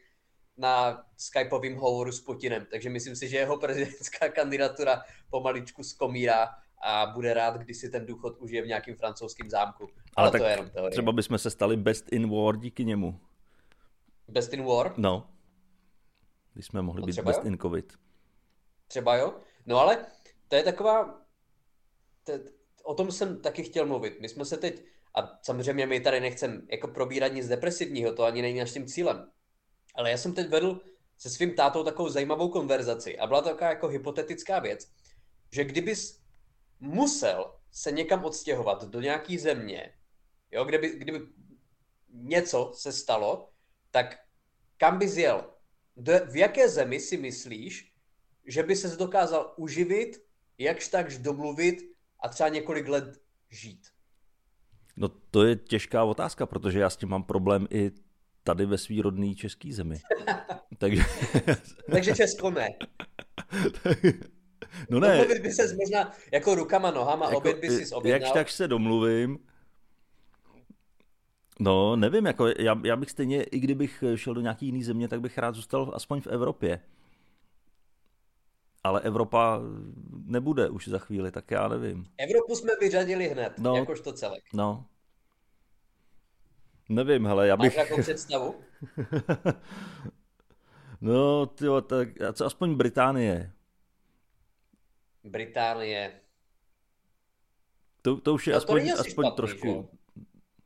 na 0.57 1.05
skypovým 1.17 1.77
hovoru 1.77 2.13
s 2.13 2.21
Putinem. 2.21 2.67
Takže 2.71 2.91
myslím 2.91 3.17
si, 3.17 3.29
že 3.29 3.37
jeho 3.37 3.57
prezidentská 3.57 4.29
kandidatura 4.33 5.03
pomaličku 5.31 5.83
skomírá 5.83 6.49
a 6.83 7.07
bude 7.07 7.35
rád, 7.35 7.57
když 7.57 7.77
si 7.77 7.91
ten 7.91 8.07
důchod 8.07 8.39
užije 8.39 8.63
v 8.63 8.67
nějakým 8.67 8.97
francouzském 8.97 9.51
zámku. 9.51 9.85
Ale, 10.17 10.29
ale 10.29 10.31
tak 10.31 10.41
to 10.41 10.45
je 10.45 10.53
jenom 10.53 10.71
teorie. 10.71 10.91
třeba 10.91 11.13
bychom 11.13 11.39
se 11.39 11.51
stali 11.51 11.77
best 11.77 12.13
in 12.13 12.31
war 12.31 12.57
díky 12.57 12.85
němu. 12.85 13.21
Best 14.29 14.53
in 14.53 14.65
war? 14.65 14.95
No. 14.97 15.31
Když 16.55 16.67
jsme 16.67 16.83
mohli 16.83 17.01
no 17.01 17.07
být 17.07 17.21
best 17.21 17.41
jo? 17.45 17.47
in 17.47 17.59
covid. 17.59 17.93
Třeba 18.89 19.17
jo. 19.17 19.35
No 19.67 19.79
ale 19.79 20.07
to 20.49 20.57
je 20.57 20.63
taková 20.63 21.21
o 22.83 22.95
tom 22.95 23.13
jsem 23.13 23.41
taky 23.41 23.63
chtěl 23.63 23.87
mluvit. 23.87 24.21
My 24.21 24.29
jsme 24.29 24.45
se 24.45 24.57
teď, 24.57 24.85
a 25.15 25.39
samozřejmě 25.43 25.87
my 25.87 26.01
tady 26.01 26.21
nechcem 26.21 26.67
jako 26.71 26.89
probírat 26.89 27.33
nic 27.33 27.49
depresivního, 27.49 28.13
to 28.13 28.25
ani 28.25 28.43
není 28.43 28.59
naším 28.59 28.87
cílem. 28.87 29.31
Ale 29.95 30.11
já 30.11 30.17
jsem 30.17 30.35
teď 30.35 30.49
vedl 30.49 30.81
se 31.19 31.31
svým 31.31 31.55
tátou 31.55 31.85
takovou 31.85 32.09
zajímavou 32.09 32.49
konverzaci 32.49 33.19
a 33.19 33.27
byla 33.27 33.43
to 33.43 33.49
taková 33.49 33.71
jako 33.71 33.89
hypotetická 33.89 34.59
věc, 34.59 34.89
že 35.53 35.65
kdybys 35.65 36.21
musel 36.81 37.55
se 37.71 37.93
někam 37.93 38.25
odstěhovat 38.25 38.85
do 38.85 39.01
nějaký 39.01 39.39
země, 39.39 39.95
jo, 40.51 40.65
kdyby, 40.65 40.99
kdyby 40.99 41.21
něco 42.13 42.73
se 42.75 42.93
stalo, 42.93 43.51
tak 43.91 44.19
kam 44.77 44.99
bys 44.99 45.17
jel? 45.17 45.55
Do, 45.97 46.13
v 46.31 46.37
jaké 46.37 46.69
zemi 46.69 47.01
si 47.01 47.17
myslíš, 47.17 47.93
že 48.47 48.63
by 48.63 48.77
ses 48.77 48.97
dokázal 48.97 49.55
uživit, 49.57 50.25
jakž 50.59 50.89
takž 50.89 51.19
domluvit 51.19 51.98
a 52.21 52.29
třeba 52.29 52.49
několik 52.49 52.89
let 52.89 53.21
žít? 53.51 53.89
No 54.97 55.09
to 55.09 55.45
je 55.45 55.57
těžká 55.57 56.05
otázka, 56.05 56.47
protože 56.47 56.79
já 56.79 56.91
s 56.91 56.97
tím 56.97 57.09
mám 57.09 57.23
problém 57.23 57.67
i 57.71 57.91
tady 58.43 58.67
ve 58.67 58.79
svý 58.79 59.03
rodný 59.03 59.37
český 59.37 59.73
zemi. 59.73 60.01
Takže... 60.79 61.03
Takže 61.91 62.15
Česko 62.15 62.51
ne. 62.51 62.69
no 64.91 65.01
ne. 65.01 65.09
Domluvit 65.09 65.43
by 65.43 65.53
se 65.53 65.77
možná 65.77 66.13
jako 66.33 66.55
rukama, 66.55 66.91
nohama, 66.91 67.27
jako, 67.27 67.39
oběd 67.39 67.59
by 67.59 67.71
si 67.71 67.95
objednal. 67.95 68.29
Jak 68.29 68.35
tak 68.35 68.51
se 68.51 68.69
domluvím, 68.69 69.39
No, 71.61 71.97
nevím, 71.97 72.27
jako 72.27 72.47
já, 72.59 72.81
já 72.85 72.97
bych 72.97 73.11
stejně, 73.11 73.43
i 73.43 73.61
kdybych 73.61 74.05
šel 74.15 74.35
do 74.35 74.41
nějaký 74.41 74.67
jiný 74.67 74.85
země, 74.85 75.09
tak 75.09 75.21
bych 75.21 75.39
rád 75.39 75.55
zůstal 75.55 75.93
aspoň 75.95 76.21
v 76.21 76.27
Evropě 76.27 76.81
ale 78.89 79.01
Evropa 79.01 79.61
nebude 80.25 80.69
už 80.69 80.89
za 80.89 80.99
chvíli, 80.99 81.31
tak 81.31 81.51
já 81.51 81.69
nevím. 81.69 82.07
Evropu 82.19 82.57
jsme 82.57 82.73
vyřadili 82.81 83.29
hned, 83.29 83.59
no, 83.59 83.77
jakožto 83.77 84.13
celek. 84.13 84.45
No. 84.53 84.87
Nevím, 86.89 87.27
hele, 87.27 87.47
já 87.47 87.57
bych... 87.57 87.77
Máš 87.77 87.93
představu? 88.01 88.61
no, 91.01 91.47
tyjo, 91.47 91.81
tak 91.81 92.09
co 92.33 92.47
aspoň 92.47 92.75
Británie. 92.75 93.53
Británie. 95.25 96.21
To, 98.03 98.17
to 98.21 98.35
už 98.35 98.47
je 98.47 98.53
no, 98.53 98.59
aspoň, 98.59 98.91
aspoň 98.91 99.11
špatný, 99.11 99.37
trošku, 99.37 99.89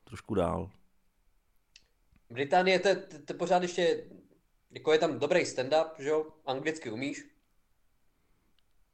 trošku 0.04 0.34
dál. 0.34 0.70
Británie, 2.30 2.78
to, 2.78 2.88
to, 2.94 3.22
to 3.24 3.34
pořád 3.34 3.62
ještě, 3.62 4.04
jako 4.70 4.92
je 4.92 4.98
tam 4.98 5.18
dobrý 5.18 5.40
stand-up, 5.40 5.90
že 5.98 6.08
jo, 6.08 6.26
anglicky 6.46 6.90
umíš, 6.90 7.31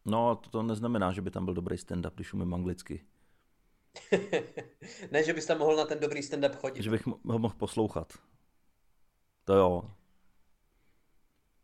No, 0.09 0.37
to, 0.37 0.51
to 0.51 0.63
neznamená, 0.63 1.13
že 1.13 1.23
by 1.23 1.31
tam 1.31 1.45
byl 1.45 1.55
dobrý 1.55 1.77
stand-up, 1.77 2.15
když 2.15 2.35
umím 2.35 2.55
anglicky. 2.55 3.05
ne, 5.11 5.25
že 5.25 5.33
bys 5.33 5.47
tam 5.47 5.59
mohl 5.59 5.77
na 5.77 5.85
ten 5.85 6.01
dobrý 6.01 6.23
stand-up 6.23 6.57
chodit. 6.57 6.83
Že 6.83 6.91
bych 6.91 7.07
ho 7.07 7.39
mohl 7.39 7.55
poslouchat. 7.59 8.13
To 9.45 9.55
jo. 9.55 9.91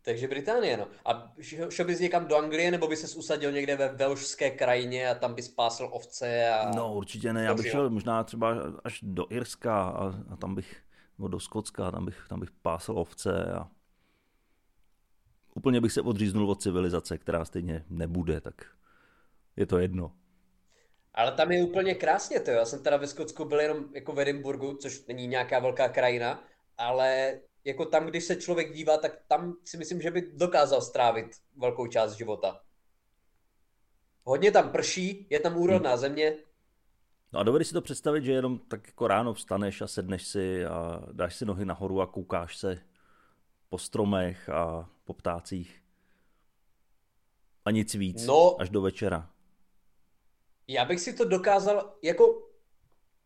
Takže 0.01 0.27
Británie, 0.27 0.77
no. 0.77 0.87
A 1.05 1.33
šel 1.69 1.85
bys 1.85 1.99
někam 1.99 2.27
do 2.27 2.37
Anglie, 2.37 2.71
nebo 2.71 2.87
bys 2.87 3.11
se 3.11 3.17
usadil 3.17 3.51
někde 3.51 3.75
ve 3.75 3.87
velšské 3.89 4.51
krajině 4.51 5.09
a 5.09 5.15
tam 5.15 5.33
bys 5.33 5.49
pásl 5.49 5.89
ovce 5.91 6.49
a... 6.49 6.71
No 6.75 6.93
určitě 6.93 7.33
ne, 7.33 7.43
já 7.43 7.53
bych 7.53 7.71
šel 7.71 7.89
možná 7.89 8.23
třeba 8.23 8.57
až 8.83 8.99
do 9.03 9.25
Irska 9.29 9.83
a, 9.83 10.13
a 10.29 10.35
tam 10.35 10.55
bych, 10.55 10.77
nebo 11.17 11.27
do 11.27 11.39
Skotska, 11.39 11.91
tam 11.91 12.05
bych, 12.05 12.25
tam 12.29 12.39
bych 12.39 12.51
pásl 12.51 12.97
ovce 12.97 13.45
a 13.53 13.67
úplně 15.55 15.81
bych 15.81 15.91
se 15.91 16.01
odříznul 16.01 16.51
od 16.51 16.61
civilizace, 16.61 17.17
která 17.17 17.45
stejně 17.45 17.85
nebude, 17.89 18.41
tak 18.41 18.65
je 19.55 19.65
to 19.65 19.77
jedno. 19.77 20.11
Ale 21.13 21.31
tam 21.31 21.51
je 21.51 21.63
úplně 21.63 21.95
krásně 21.95 22.39
to, 22.39 22.51
já 22.51 22.65
jsem 22.65 22.83
teda 22.83 22.97
ve 22.97 23.07
Skotsku 23.07 23.45
byl 23.45 23.59
jenom 23.59 23.85
jako 23.93 24.13
v 24.13 24.19
Edinburgu, 24.19 24.73
což 24.73 25.05
není 25.05 25.27
nějaká 25.27 25.59
velká 25.59 25.89
krajina, 25.89 26.43
ale 26.77 27.39
jako 27.63 27.85
tam, 27.85 28.05
když 28.05 28.23
se 28.23 28.35
člověk 28.35 28.73
dívá, 28.73 28.97
tak 28.97 29.19
tam 29.27 29.57
si 29.65 29.77
myslím, 29.77 30.01
že 30.01 30.11
by 30.11 30.31
dokázal 30.33 30.81
strávit 30.81 31.27
velkou 31.57 31.87
část 31.87 32.13
života. 32.13 32.61
Hodně 34.23 34.51
tam 34.51 34.69
prší, 34.69 35.27
je 35.29 35.39
tam 35.39 35.57
úrodná 35.57 35.89
hmm. 35.89 35.99
země. 35.99 36.37
No 37.33 37.39
a 37.39 37.43
dovedeš 37.43 37.67
si 37.67 37.73
to 37.73 37.81
představit, 37.81 38.23
že 38.23 38.31
jenom 38.31 38.59
tak 38.59 38.87
jako 38.87 39.07
ráno 39.07 39.33
vstaneš 39.33 39.81
a 39.81 39.87
sedneš 39.87 40.27
si 40.27 40.65
a 40.65 41.01
dáš 41.11 41.35
si 41.35 41.45
nohy 41.45 41.65
nahoru 41.65 42.01
a 42.01 42.07
koukáš 42.07 42.57
se 42.57 42.81
po 43.69 43.77
stromech 43.77 44.49
a 44.49 44.89
po 45.03 45.13
ptácích. 45.13 45.81
A 47.65 47.71
nic 47.71 47.93
víc, 47.93 48.25
no, 48.25 48.61
až 48.61 48.69
do 48.69 48.81
večera. 48.81 49.29
Já 50.67 50.85
bych 50.85 50.99
si 50.99 51.13
to 51.13 51.25
dokázal, 51.25 51.93
jako 52.01 52.47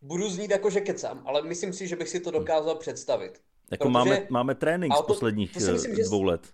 budu 0.02 0.30
znít 0.30 0.52
jako, 0.52 0.70
že 0.70 0.82
kecám, 0.82 1.24
ale 1.26 1.42
myslím 1.42 1.74
si, 1.74 1.88
že 1.88 1.96
bych 1.96 2.10
si 2.10 2.20
to 2.20 2.32
dokázal 2.32 2.76
představit. 2.76 3.42
Jako 3.72 3.84
Protože... 3.84 3.94
máme, 3.94 4.28
máme 4.30 4.56
trénink 4.56 4.96
z 4.96 5.02
posledních 5.02 5.54
to, 5.54 5.66
to 5.66 5.72
myslím, 5.72 5.96
že... 5.96 6.04
dvou 6.04 6.24
let. 6.24 6.54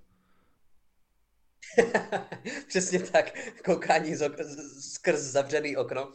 Přesně 2.68 3.00
tak, 3.00 3.32
koukání 3.66 4.16
z 4.16 4.22
ok- 4.22 4.44
skrz 4.80 5.20
zavřený 5.20 5.78
okno. 5.78 6.12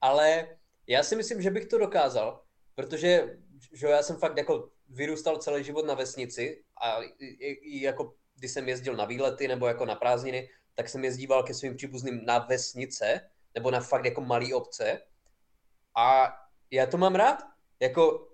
Ale 0.00 0.48
já 0.86 1.02
si 1.02 1.16
myslím, 1.16 1.42
že 1.42 1.50
bych 1.50 1.66
to 1.66 1.78
dokázal, 1.78 2.42
protože 2.74 3.38
že 3.72 3.86
já 3.86 4.02
jsem 4.02 4.16
fakt 4.16 4.36
jako 4.36 4.70
vyrůstal 4.88 5.38
celý 5.38 5.64
život 5.64 5.86
na 5.86 5.94
vesnici 5.94 6.64
a 6.82 7.00
jako 7.62 8.14
když 8.34 8.50
jsem 8.50 8.68
jezdil 8.68 8.96
na 8.96 9.04
výlety 9.04 9.48
nebo 9.48 9.66
jako 9.66 9.86
na 9.86 9.94
prázdniny, 9.94 10.48
tak 10.74 10.88
jsem 10.88 11.04
jezdíval 11.04 11.42
ke 11.42 11.54
svým 11.54 11.76
příbuzným 11.76 12.24
na 12.24 12.38
vesnice 12.38 13.30
nebo 13.54 13.70
na 13.70 13.80
fakt 13.80 14.04
jako 14.04 14.20
malý 14.20 14.54
obce 14.54 15.02
a 15.96 16.36
já 16.70 16.86
to 16.86 16.98
mám 16.98 17.14
rád. 17.14 17.42
Jako 17.80 18.28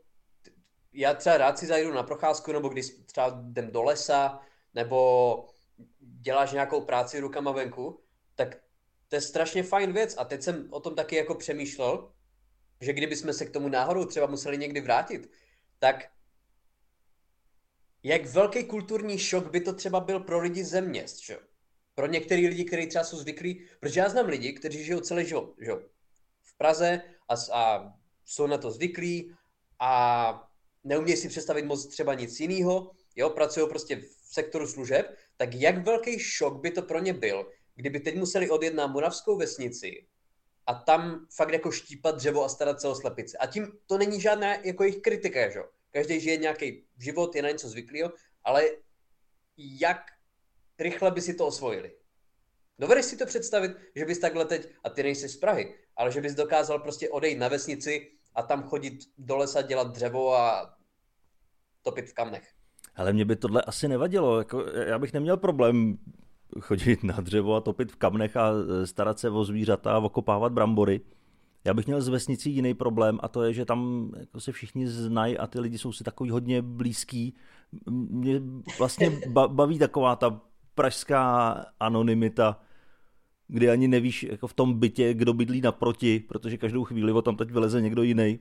já 0.92 1.14
třeba 1.14 1.36
rád 1.36 1.58
si 1.58 1.66
zajdu 1.66 1.92
na 1.92 2.02
procházku, 2.02 2.52
nebo 2.52 2.68
když 2.68 2.90
třeba 3.06 3.42
jdem 3.48 3.70
do 3.70 3.82
lesa, 3.82 4.40
nebo 4.74 5.48
děláš 5.98 6.52
nějakou 6.52 6.80
práci 6.80 7.20
rukama 7.20 7.52
venku, 7.52 8.02
tak 8.34 8.56
to 9.08 9.16
je 9.16 9.20
strašně 9.20 9.62
fajn 9.62 9.92
věc. 9.92 10.14
A 10.18 10.24
teď 10.24 10.42
jsem 10.42 10.68
o 10.70 10.80
tom 10.80 10.94
taky 10.94 11.16
jako 11.16 11.34
přemýšlel, 11.34 12.12
že 12.80 12.92
kdyby 12.92 13.16
jsme 13.16 13.32
se 13.32 13.46
k 13.46 13.50
tomu 13.50 13.68
náhodou 13.68 14.04
třeba 14.04 14.26
museli 14.26 14.58
někdy 14.58 14.80
vrátit, 14.80 15.30
tak 15.78 16.10
jak 18.02 18.26
velký 18.26 18.64
kulturní 18.64 19.18
šok 19.18 19.50
by 19.50 19.60
to 19.60 19.72
třeba 19.72 20.00
byl 20.00 20.20
pro 20.20 20.40
lidi 20.40 20.64
ze 20.64 20.80
měst, 20.80 21.20
že? 21.20 21.38
Pro 21.94 22.06
některý 22.06 22.48
lidi, 22.48 22.64
kteří 22.64 22.86
třeba 22.86 23.04
jsou 23.04 23.16
zvyklí, 23.16 23.66
protože 23.80 24.00
já 24.00 24.08
znám 24.08 24.26
lidi, 24.26 24.52
kteří 24.52 24.84
žijou 24.84 25.00
celý 25.00 25.26
život, 25.26 25.54
že? 25.58 25.72
v 26.42 26.58
Praze 26.58 27.02
a, 27.28 27.34
a 27.52 27.92
jsou 28.24 28.46
na 28.46 28.58
to 28.58 28.70
zvyklí 28.70 29.34
a 29.78 30.48
neumějí 30.84 31.16
si 31.16 31.28
představit 31.28 31.64
moc 31.64 31.86
třeba 31.86 32.14
nic 32.14 32.40
jiného, 32.40 32.90
jo, 33.16 33.30
pracují 33.30 33.68
prostě 33.68 33.96
v 33.96 34.04
sektoru 34.32 34.66
služeb, 34.66 35.16
tak 35.36 35.54
jak 35.54 35.84
velký 35.84 36.18
šok 36.18 36.60
by 36.60 36.70
to 36.70 36.82
pro 36.82 36.98
ně 36.98 37.12
byl, 37.12 37.50
kdyby 37.74 38.00
teď 38.00 38.16
museli 38.16 38.50
odjet 38.50 38.74
na 38.74 38.86
Moravskou 38.86 39.36
vesnici 39.36 40.06
a 40.66 40.74
tam 40.74 41.26
fakt 41.36 41.52
jako 41.52 41.70
štípat 41.70 42.16
dřevo 42.16 42.44
a 42.44 42.48
starat 42.48 42.80
se 42.80 42.88
o 42.88 42.94
slepice. 42.94 43.38
A 43.38 43.46
tím 43.46 43.72
to 43.86 43.98
není 43.98 44.20
žádná 44.20 44.54
jako 44.54 44.82
jejich 44.82 45.02
kritika, 45.02 45.50
že? 45.50 45.60
Každý 45.90 46.20
žije 46.20 46.36
nějaký 46.36 46.84
život, 46.98 47.36
je 47.36 47.42
na 47.42 47.50
něco 47.50 47.68
zvyklý, 47.68 48.02
ale 48.44 48.62
jak 49.56 50.00
rychle 50.78 51.10
by 51.10 51.20
si 51.20 51.34
to 51.34 51.46
osvojili. 51.46 51.92
Dovedeš 52.78 53.04
si 53.04 53.16
to 53.16 53.26
představit, 53.26 53.76
že 53.96 54.04
bys 54.04 54.18
takhle 54.18 54.44
teď, 54.44 54.68
a 54.84 54.90
ty 54.90 55.02
nejsi 55.02 55.28
z 55.28 55.36
Prahy, 55.36 55.74
ale 55.96 56.12
že 56.12 56.20
bys 56.20 56.34
dokázal 56.34 56.78
prostě 56.78 57.08
odejít 57.08 57.38
na 57.38 57.48
vesnici 57.48 58.10
a 58.34 58.42
tam 58.42 58.62
chodit 58.62 58.98
do 59.18 59.36
lesa, 59.36 59.62
dělat 59.62 59.92
dřevo 59.92 60.34
a 60.34 60.74
topit 61.82 62.08
v 62.08 62.14
kamnech. 62.14 62.52
Ale 62.96 63.12
mě 63.12 63.24
by 63.24 63.36
tohle 63.36 63.62
asi 63.62 63.88
nevadilo. 63.88 64.38
Jako, 64.38 64.64
já 64.86 64.98
bych 64.98 65.12
neměl 65.12 65.36
problém 65.36 65.98
chodit 66.60 67.02
na 67.02 67.20
dřevo 67.20 67.54
a 67.54 67.60
topit 67.60 67.92
v 67.92 67.96
kamnech 67.96 68.36
a 68.36 68.50
e, 68.52 68.86
starat 68.86 69.18
se 69.18 69.30
o 69.30 69.44
zvířata 69.44 69.92
a 69.92 69.98
okopávat 69.98 70.52
brambory. 70.52 71.00
Já 71.64 71.74
bych 71.74 71.86
měl 71.86 72.02
z 72.02 72.08
vesnicí 72.08 72.54
jiný 72.54 72.74
problém 72.74 73.18
a 73.22 73.28
to 73.28 73.42
je, 73.42 73.52
že 73.52 73.64
tam 73.64 74.10
jako 74.16 74.40
se 74.40 74.52
všichni 74.52 74.88
znají 74.88 75.38
a 75.38 75.46
ty 75.46 75.60
lidi 75.60 75.78
jsou 75.78 75.92
si 75.92 76.04
takový 76.04 76.30
hodně 76.30 76.62
blízký. 76.62 77.34
Mě 77.90 78.42
vlastně 78.78 79.20
baví 79.28 79.78
taková 79.78 80.16
ta 80.16 80.40
pražská 80.74 81.52
anonymita, 81.80 82.60
kdy 83.48 83.70
ani 83.70 83.88
nevíš 83.88 84.22
jako 84.22 84.46
v 84.46 84.54
tom 84.54 84.78
bytě, 84.78 85.14
kdo 85.14 85.34
bydlí 85.34 85.60
naproti, 85.60 86.20
protože 86.20 86.56
každou 86.56 86.84
chvíli 86.84 87.12
o 87.12 87.22
tam 87.22 87.36
teď 87.36 87.50
vyleze 87.50 87.80
někdo 87.80 88.02
jiný. 88.02 88.38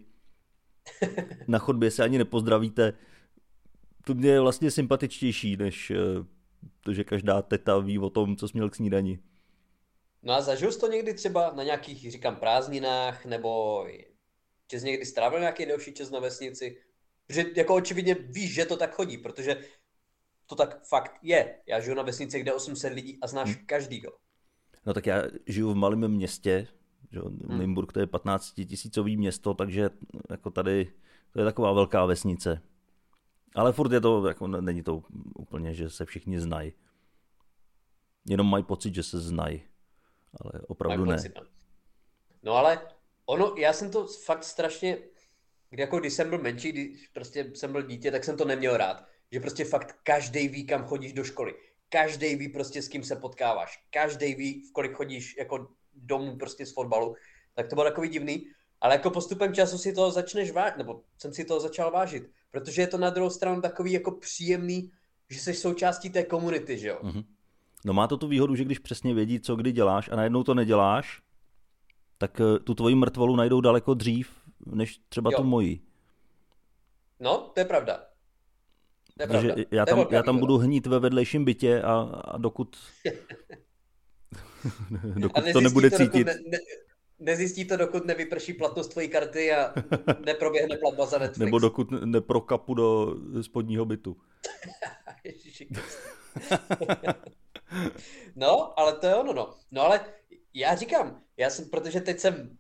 Na 1.48 1.60
chodbě 1.60 1.92
se 1.92 2.04
ani 2.04 2.18
nepozdravíte. 2.18 2.94
To 4.06 4.14
mě 4.14 4.30
je 4.30 4.40
vlastně 4.40 4.72
sympatičtější, 4.72 5.58
než 5.58 5.92
eh, 5.92 5.96
to, 6.82 6.94
že 6.94 7.04
každá 7.04 7.42
teta 7.42 7.80
ví 7.80 8.00
o 8.00 8.10
tom, 8.10 8.36
co 8.36 8.48
jsi 8.48 8.52
měl 8.54 8.70
k 8.70 8.76
snídani. 8.76 9.20
No 10.24 10.34
a 10.34 10.42
zažil 10.42 10.72
jsi 10.72 10.80
to 10.80 10.88
někdy 10.88 11.14
třeba 11.14 11.54
na 11.56 11.64
nějakých, 11.64 12.12
říkám, 12.12 12.36
prázdninách, 12.36 13.26
nebo 13.26 13.86
že 14.72 14.80
jsi 14.80 14.86
někdy 14.86 15.06
strávil 15.06 15.40
nějaký 15.40 15.66
delší 15.66 15.94
čas 15.94 16.10
na 16.10 16.20
vesnici? 16.20 16.82
Protože 17.28 17.46
jako 17.56 17.76
očividně 17.76 18.14
víš, 18.14 18.54
že 18.54 18.66
to 18.66 18.78
tak 18.78 18.96
chodí, 18.96 19.18
protože 19.18 19.64
to 20.46 20.56
tak 20.56 20.88
fakt 20.88 21.20
je. 21.22 21.56
Já 21.68 21.80
žiju 21.80 21.96
na 21.96 22.04
vesnici, 22.04 22.40
kde 22.40 22.54
800 22.54 22.94
lidí 22.94 23.18
a 23.22 23.28
znáš 23.28 23.56
hmm. 23.56 23.66
každýho. 23.66 24.12
No 24.86 24.94
tak 24.94 25.06
já 25.06 25.24
žiju 25.48 25.72
v 25.72 25.76
malém 25.76 26.08
městě, 26.08 26.68
že? 27.12 27.20
Hmm. 27.20 27.60
Limburg 27.60 27.94
to 27.94 28.00
je 28.00 28.08
15 28.08 28.54
tisícový 28.54 29.18
město, 29.18 29.54
takže 29.54 29.90
jako 30.30 30.52
tady 30.52 30.94
to 31.34 31.40
je 31.40 31.46
taková 31.46 31.74
velká 31.74 32.06
vesnice. 32.06 32.62
Ale 33.56 33.74
furt 33.74 33.92
je 33.92 34.02
to, 34.02 34.28
jako 34.28 34.48
není 34.48 34.84
to 34.84 35.04
úplně, 35.36 35.74
že 35.74 35.90
se 35.90 36.06
všichni 36.06 36.40
znají. 36.40 36.74
Jenom 38.30 38.50
mají 38.50 38.64
pocit, 38.64 38.96
že 38.96 39.04
se 39.04 39.20
znají. 39.20 39.62
Ale 40.42 40.52
opravdu 40.68 41.06
ne. 41.06 41.16
Pocit, 41.16 41.34
no. 42.44 42.54
ale 42.54 42.82
ono, 43.26 43.54
já 43.58 43.74
jsem 43.74 43.92
to 43.92 44.08
fakt 44.08 44.44
strašně, 44.44 44.98
kdy 45.70 45.82
jako 45.82 46.00
když 46.00 46.14
jsem 46.14 46.30
byl 46.30 46.40
menší, 46.40 46.72
když 46.72 47.08
prostě 47.08 47.52
jsem 47.56 47.72
byl 47.72 47.82
dítě, 47.82 48.12
tak 48.12 48.24
jsem 48.24 48.38
to 48.38 48.46
neměl 48.46 48.78
rád. 48.78 49.06
Že 49.32 49.40
prostě 49.40 49.66
fakt 49.66 49.96
každý 50.04 50.48
ví, 50.48 50.68
kam 50.68 50.86
chodíš 50.86 51.14
do 51.14 51.24
školy 51.24 51.56
každý 51.90 52.36
ví 52.36 52.50
prostě 52.50 52.82
s 52.82 52.88
kým 52.88 53.04
se 53.04 53.16
potkáváš, 53.16 53.84
každý 53.90 54.36
ví, 54.36 54.62
v 54.70 54.74
kolik 54.74 54.94
chodíš 54.94 55.38
jako 55.38 55.68
domů 55.94 56.38
prostě 56.38 56.66
z 56.66 56.74
fotbalu, 56.74 57.16
tak 57.56 57.68
to 57.68 57.76
bylo 57.76 57.86
takový 57.86 58.10
divný, 58.10 58.48
ale 58.82 58.96
jako 58.96 59.10
postupem 59.10 59.54
času 59.54 59.78
si 59.78 59.94
toho 59.94 60.12
začneš 60.12 60.52
vážit, 60.52 60.78
nebo 60.78 61.02
jsem 61.18 61.34
si 61.34 61.46
toho 61.46 61.60
začal 61.60 61.92
vážit, 61.92 62.32
protože 62.52 62.82
je 62.82 62.88
to 62.88 62.98
na 62.98 63.10
druhou 63.10 63.30
stranu 63.30 63.62
takový 63.62 63.92
jako 63.92 64.12
příjemný, 64.12 64.92
že 65.30 65.40
jsi 65.40 65.54
součástí 65.54 66.10
té 66.10 66.24
komunity, 66.24 66.78
že 66.78 66.88
jo? 66.88 67.00
Mm-hmm. 67.04 67.26
No 67.86 67.94
má 67.94 68.08
to 68.08 68.18
tu 68.18 68.28
výhodu, 68.28 68.56
že 68.56 68.64
když 68.64 68.80
přesně 68.80 69.14
vědí, 69.14 69.40
co 69.40 69.56
kdy 69.56 69.72
děláš 69.72 70.10
a 70.10 70.16
najednou 70.16 70.44
to 70.44 70.54
neděláš, 70.54 71.22
tak 72.18 72.42
eh, 72.42 72.60
tu 72.60 72.74
tvoji 72.74 72.96
mrtvolu 72.96 73.36
najdou 73.36 73.62
daleko 73.62 73.94
dřív, 73.94 74.32
než 74.66 75.00
třeba 75.10 75.30
jo. 75.34 75.38
tu 75.38 75.44
moji. 75.44 75.80
No, 77.20 77.52
to 77.54 77.60
je 77.60 77.66
pravda. 77.66 78.06
Takže 79.28 79.56
já 79.72 79.86
tam, 79.86 80.06
já 80.10 80.24
tam 80.24 80.40
budu 80.40 80.58
hnít 80.58 80.88
ve 80.88 81.00
vedlejším 81.00 81.46
bytě 81.46 81.82
a, 81.82 81.94
a 82.24 82.38
dokud, 82.38 82.78
dokud 85.16 85.48
a 85.48 85.54
to 85.54 85.62
nebude 85.62 85.90
to, 85.90 85.98
cítit. 85.98 86.28
Ne, 86.28 86.34
ne, 86.48 86.58
nezjistí 87.20 87.66
to, 87.66 87.78
dokud 87.78 88.06
nevyprší 88.06 88.54
platnost 88.54 88.88
tvojí 88.88 89.10
karty 89.10 89.54
a 89.54 89.74
neproběhne 90.26 90.78
platba 90.78 91.06
za 91.06 91.18
Netflix. 91.18 91.46
Nebo 91.46 91.60
dokud 91.60 91.92
neprokapu 91.92 92.74
do 92.74 93.16
spodního 93.42 93.86
bytu. 93.86 94.18
no, 98.36 98.80
ale 98.80 98.94
to 98.94 99.08
je 99.08 99.16
ono, 99.16 99.34
no. 99.34 99.56
No 99.72 99.82
ale 99.82 100.06
já 100.54 100.76
říkám, 100.76 101.22
já 101.38 101.50
jsem, 101.50 101.70
protože 101.70 102.02
teď 102.02 102.20
jsem 102.20 102.58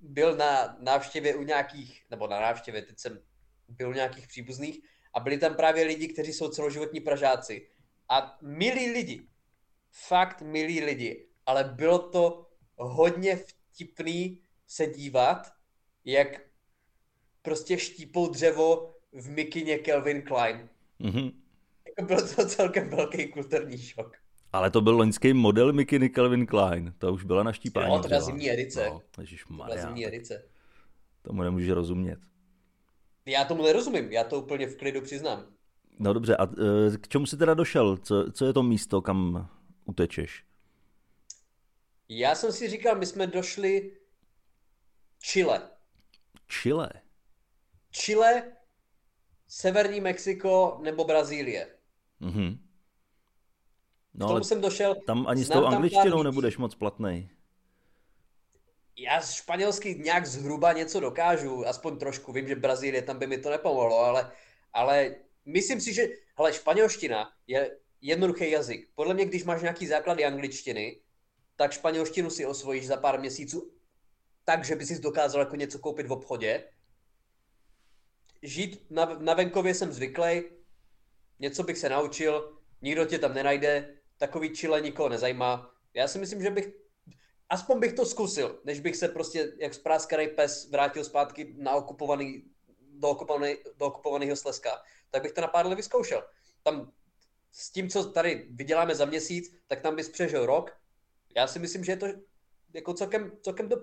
byl 0.00 0.36
na 0.36 0.76
návštěvě 0.80 1.34
u 1.34 1.42
nějakých, 1.42 2.04
nebo 2.10 2.26
na 2.26 2.40
návštěvě, 2.40 2.82
teď 2.82 2.98
jsem 2.98 3.20
byl 3.68 3.88
u 3.88 3.92
nějakých 3.92 4.28
příbuzných 4.28 4.80
a 5.14 5.20
byli 5.20 5.38
tam 5.38 5.54
právě 5.54 5.84
lidi, 5.84 6.08
kteří 6.08 6.32
jsou 6.32 6.48
celoživotní 6.48 7.00
Pražáci. 7.00 7.68
A 8.08 8.38
milí 8.42 8.90
lidi, 8.90 9.28
fakt 9.90 10.42
milí 10.42 10.80
lidi, 10.80 11.28
ale 11.46 11.64
bylo 11.64 11.98
to 11.98 12.46
hodně 12.76 13.36
vtipný 13.36 14.42
se 14.66 14.86
dívat, 14.86 15.52
jak 16.04 16.28
prostě 17.42 17.78
štípou 17.78 18.28
dřevo 18.28 18.94
v 19.12 19.30
mikině 19.30 19.78
Kelvin 19.78 20.22
Klein. 20.22 20.68
Mm-hmm. 21.00 21.32
Byl 22.06 22.28
to 22.34 22.46
celkem 22.46 22.90
velký 22.90 23.28
kulturní 23.28 23.78
šok. 23.78 24.16
Ale 24.52 24.70
to 24.70 24.80
byl 24.80 24.96
loňský 24.96 25.32
model 25.32 25.72
mikiny 25.72 26.10
Calvin 26.10 26.46
Klein. 26.46 26.94
To 26.98 27.12
už 27.12 27.24
byla 27.24 27.42
na 27.42 27.52
štípání. 27.52 27.88
No, 27.88 28.02
to 28.02 28.08
byla 28.08 28.20
zimní 28.20 28.50
edice. 28.50 28.86
No, 28.90 29.02
to 29.10 29.64
byla 29.64 29.76
zimní 29.76 30.06
edice. 30.06 30.44
Tomu 31.22 31.42
nemůžeš 31.42 31.70
rozumět. 31.70 32.18
Já 33.26 33.44
tomu 33.44 33.62
nerozumím, 33.62 34.12
já 34.12 34.24
to 34.24 34.40
úplně 34.40 34.66
v 34.66 34.76
klidu 34.76 35.00
přiznám. 35.00 35.46
No 35.98 36.12
dobře, 36.12 36.36
a 36.36 36.44
e, 36.44 36.98
k 36.98 37.08
čemu 37.08 37.26
jsi 37.26 37.36
teda 37.36 37.54
došel? 37.54 37.96
Co, 37.96 38.32
co 38.32 38.44
je 38.46 38.52
to 38.52 38.62
místo, 38.62 39.02
kam 39.02 39.48
utečeš? 39.84 40.44
Já 42.08 42.34
jsem 42.34 42.52
si 42.52 42.68
říkal, 42.68 42.96
my 42.96 43.06
jsme 43.06 43.26
došli 43.26 43.96
Chile. 45.18 45.70
Chile? 46.46 46.90
Chile, 47.90 48.42
Severní 49.48 50.00
Mexiko 50.00 50.78
nebo 50.82 51.04
Brazílie. 51.04 51.77
Mhm. 52.20 52.58
No, 54.14 54.26
K 54.26 54.28
tomu 54.28 54.44
jsem 54.44 54.60
došel. 54.60 54.94
Tam 54.94 55.26
ani 55.26 55.44
s 55.44 55.48
tou 55.48 55.64
angličtinou 55.64 56.22
nebudeš 56.22 56.56
moc 56.56 56.74
platný 56.74 57.30
já 58.98 59.20
španělsky 59.20 59.94
nějak 59.94 60.26
zhruba 60.26 60.72
něco 60.72 61.00
dokážu, 61.00 61.66
aspoň 61.66 61.98
trošku, 61.98 62.32
vím, 62.32 62.48
že 62.48 62.56
Brazílie 62.56 63.02
tam 63.02 63.18
by 63.18 63.26
mi 63.26 63.38
to 63.38 63.50
nepomohlo, 63.50 63.98
ale, 63.98 64.32
ale 64.72 65.14
myslím 65.44 65.80
si, 65.80 65.94
že, 65.94 66.08
hele, 66.38 66.52
španělština 66.52 67.32
je 67.46 67.78
jednoduchý 68.00 68.50
jazyk. 68.50 68.88
Podle 68.94 69.14
mě, 69.14 69.24
když 69.24 69.44
máš 69.44 69.62
nějaký 69.62 69.86
základy 69.86 70.24
angličtiny, 70.24 71.00
tak 71.56 71.72
španělštinu 71.72 72.30
si 72.30 72.46
osvojíš 72.46 72.86
za 72.86 72.96
pár 72.96 73.20
měsíců 73.20 73.72
tak, 74.44 74.64
že 74.64 74.76
by 74.76 74.86
si 74.86 74.98
dokázal 74.98 75.40
jako 75.40 75.56
něco 75.56 75.78
koupit 75.78 76.06
v 76.06 76.12
obchodě. 76.12 76.64
Žít 78.42 78.90
na, 78.90 79.04
na 79.04 79.34
venkově 79.34 79.74
jsem 79.74 79.92
zvyklý, 79.92 80.42
něco 81.38 81.62
bych 81.62 81.78
se 81.78 81.88
naučil, 81.88 82.58
nikdo 82.82 83.04
tě 83.04 83.18
tam 83.18 83.34
nenajde, 83.34 83.94
takový 84.16 84.50
čile 84.50 84.80
nikoho 84.80 85.08
nezajímá. 85.08 85.74
Já 85.94 86.08
si 86.08 86.18
myslím, 86.18 86.42
že 86.42 86.50
bych, 86.50 86.68
aspoň 87.48 87.78
bych 87.78 87.92
to 87.92 88.06
zkusil, 88.06 88.60
než 88.64 88.80
bych 88.80 88.96
se 88.96 89.08
prostě 89.08 89.52
jak 89.58 89.74
spráskaný 89.74 90.28
pes 90.28 90.70
vrátil 90.70 91.04
zpátky 91.04 91.54
na 91.58 91.74
okupovaný, 91.74 92.44
do, 92.78 93.08
okupovaný, 93.08 93.56
do 93.76 93.86
okupovaného 93.86 94.36
Slezska, 94.36 94.82
tak 95.10 95.22
bych 95.22 95.32
to 95.32 95.40
na 95.40 95.48
pár 95.48 95.66
let 95.66 95.74
vyzkoušel. 95.74 96.24
Tam 96.62 96.92
s 97.52 97.70
tím, 97.70 97.88
co 97.88 98.10
tady 98.10 98.46
vyděláme 98.50 98.94
za 98.94 99.04
měsíc, 99.04 99.54
tak 99.66 99.80
tam 99.80 99.96
bys 99.96 100.08
přežil 100.08 100.46
rok. 100.46 100.76
Já 101.36 101.46
si 101.46 101.58
myslím, 101.58 101.84
že 101.84 101.92
je 101.92 101.96
to 101.96 102.06
jako 102.74 102.94
celkem, 102.94 103.32
celkem 103.42 103.68
do, 103.68 103.76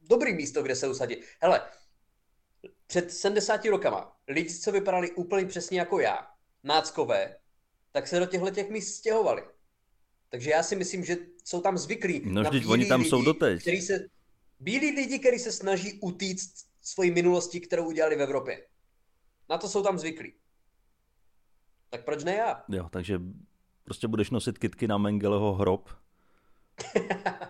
dobrý 0.00 0.34
místo, 0.34 0.62
kde 0.62 0.76
se 0.76 0.88
usadit. 0.88 1.24
Hele, 1.40 1.70
před 2.86 3.12
70 3.12 3.64
rokama 3.64 4.16
lidi, 4.28 4.58
co 4.58 4.72
vypadali 4.72 5.10
úplně 5.10 5.46
přesně 5.46 5.78
jako 5.78 6.00
já, 6.00 6.30
náckové, 6.62 7.36
tak 7.92 8.06
se 8.06 8.18
do 8.18 8.26
těchto 8.26 8.50
těch 8.50 8.70
míst 8.70 8.94
stěhovali. 8.94 9.42
Takže 10.28 10.50
já 10.50 10.62
si 10.62 10.76
myslím, 10.76 11.04
že 11.04 11.16
jsou 11.44 11.60
tam 11.60 11.78
zvyklí 11.78 12.22
no, 12.24 12.42
na 12.42 12.50
oni 12.68 12.86
tam 12.86 13.00
lidi, 13.00 13.10
jsou 13.10 13.22
doteď. 13.22 13.60
Který 13.60 13.80
se, 13.80 14.06
bílí 14.60 14.90
lidi, 14.90 15.18
kteří 15.18 15.38
se 15.38 15.52
snaží 15.52 16.00
utíct 16.00 16.54
svoji 16.82 17.10
minulosti, 17.10 17.60
kterou 17.60 17.86
udělali 17.86 18.16
v 18.16 18.22
Evropě. 18.22 18.66
Na 19.48 19.58
to 19.58 19.68
jsou 19.68 19.82
tam 19.82 19.98
zvyklí. 19.98 20.32
Tak 21.90 22.04
proč 22.04 22.24
ne 22.24 22.34
já? 22.34 22.64
Jo, 22.68 22.88
takže 22.90 23.20
prostě 23.84 24.08
budeš 24.08 24.30
nosit 24.30 24.58
kitky 24.58 24.88
na 24.88 24.98
Mengeleho 24.98 25.54
hrob. 25.54 25.88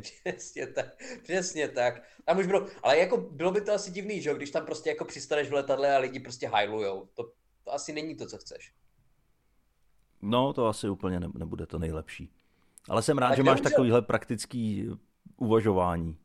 přesně 0.22 0.66
tak, 0.66 0.86
přesně 1.22 1.68
tak. 1.68 2.02
Tam 2.24 2.38
už 2.38 2.46
bylo, 2.46 2.66
ale 2.82 2.98
jako 2.98 3.16
bylo 3.16 3.52
by 3.52 3.60
to 3.60 3.72
asi 3.72 3.90
divný, 3.90 4.22
že 4.22 4.34
když 4.34 4.50
tam 4.50 4.66
prostě 4.66 4.90
jako 4.90 5.04
přistaneš 5.04 5.48
v 5.48 5.52
letadle 5.52 5.96
a 5.96 5.98
lidi 5.98 6.20
prostě 6.20 6.48
hajlujou. 6.48 7.08
To, 7.14 7.32
to 7.64 7.72
asi 7.72 7.92
není 7.92 8.16
to, 8.16 8.26
co 8.26 8.38
chceš. 8.38 8.72
No, 10.22 10.52
to 10.52 10.66
asi 10.66 10.88
úplně 10.88 11.20
nebude 11.20 11.66
to 11.66 11.78
nejlepší. 11.78 12.32
Ale 12.88 13.02
jsem 13.02 13.18
rád, 13.18 13.28
tak 13.28 13.36
že 13.36 13.42
máš 13.42 13.58
umřel... 13.58 13.70
takovýhle 13.70 14.02
praktický 14.02 14.88
uvažování. 15.36 16.16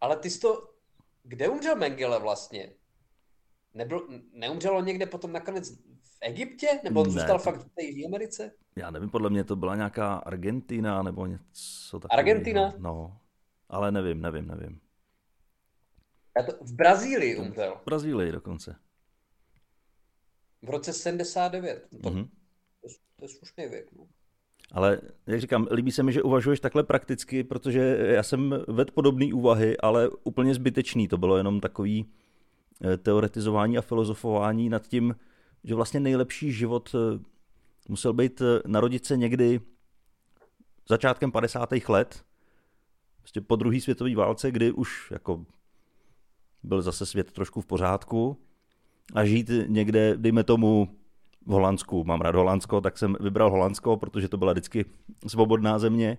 Ale 0.00 0.16
ty 0.16 0.30
jsi 0.30 0.40
to... 0.40 0.70
Kde 1.22 1.48
umřel 1.48 1.76
Mengele 1.76 2.20
vlastně? 2.20 2.72
Nebyl, 3.74 4.08
neumřelo 4.32 4.82
někde 4.82 5.06
potom 5.06 5.32
nakonec 5.32 5.70
v 6.02 6.18
Egyptě? 6.20 6.66
Nebo 6.84 7.00
on 7.00 7.06
ne, 7.06 7.12
zůstal 7.12 7.38
to... 7.38 7.42
fakt 7.44 7.60
v 7.60 7.68
té 7.74 7.82
Jižní 7.82 8.06
Americe? 8.06 8.52
Já 8.76 8.90
nevím, 8.90 9.10
podle 9.10 9.30
mě 9.30 9.44
to 9.44 9.56
byla 9.56 9.76
nějaká 9.76 10.14
Argentina 10.14 11.02
nebo 11.02 11.26
něco 11.26 12.00
takového. 12.00 12.18
Argentina? 12.18 12.74
No, 12.78 13.18
ale 13.68 13.92
nevím, 13.92 14.20
nevím, 14.20 14.46
nevím. 14.46 14.80
Já 16.36 16.42
to, 16.42 16.64
v 16.64 16.72
Brazílii 16.72 17.36
umřel. 17.36 17.76
V 17.82 17.84
Brazílii 17.84 18.32
dokonce. 18.32 18.76
V 20.62 20.70
roce 20.70 20.92
79. 20.92 21.86
To, 21.90 21.96
mm-hmm. 21.96 22.28
to, 22.82 22.88
to 23.16 23.24
je 23.24 23.28
slušný 23.28 23.66
věk. 23.66 23.92
No. 23.98 24.06
Ale 24.72 25.00
jak 25.26 25.40
říkám, 25.40 25.68
líbí 25.70 25.92
se 25.92 26.02
mi, 26.02 26.12
že 26.12 26.22
uvažuješ 26.22 26.60
takhle 26.60 26.82
prakticky, 26.82 27.44
protože 27.44 27.80
já 28.00 28.22
jsem 28.22 28.64
ved 28.68 28.90
podobné 28.90 29.34
úvahy, 29.34 29.76
ale 29.76 30.08
úplně 30.08 30.54
zbytečný. 30.54 31.08
To 31.08 31.18
bylo 31.18 31.36
jenom 31.36 31.60
takový 31.60 32.12
teoretizování 33.02 33.78
a 33.78 33.82
filozofování 33.82 34.68
nad 34.68 34.88
tím, 34.88 35.16
že 35.64 35.74
vlastně 35.74 36.00
nejlepší 36.00 36.52
život 36.52 36.94
eh, 36.94 37.18
musel 37.88 38.12
být 38.12 38.40
eh, 38.40 38.60
narodit 38.66 39.06
se 39.06 39.16
někdy 39.16 39.60
začátkem 40.88 41.32
50. 41.32 41.68
let, 41.88 42.24
prostě 43.20 43.40
po 43.40 43.56
druhé 43.56 43.80
světové 43.80 44.14
válce, 44.14 44.50
kdy 44.50 44.72
už 44.72 45.10
jako 45.10 45.46
byl 46.62 46.82
zase 46.82 47.06
svět 47.06 47.32
trošku 47.32 47.60
v 47.60 47.66
pořádku 47.66 48.36
a 49.14 49.24
žít 49.24 49.50
někde, 49.66 50.16
dejme 50.16 50.44
tomu, 50.44 50.88
v 51.46 51.50
Holandsku. 51.50 52.04
Mám 52.04 52.20
rád 52.20 52.34
Holandsko, 52.34 52.80
tak 52.80 52.98
jsem 52.98 53.16
vybral 53.20 53.50
Holandsko, 53.50 53.96
protože 53.96 54.28
to 54.28 54.36
byla 54.36 54.52
vždycky 54.52 54.84
svobodná 55.26 55.78
země. 55.78 56.18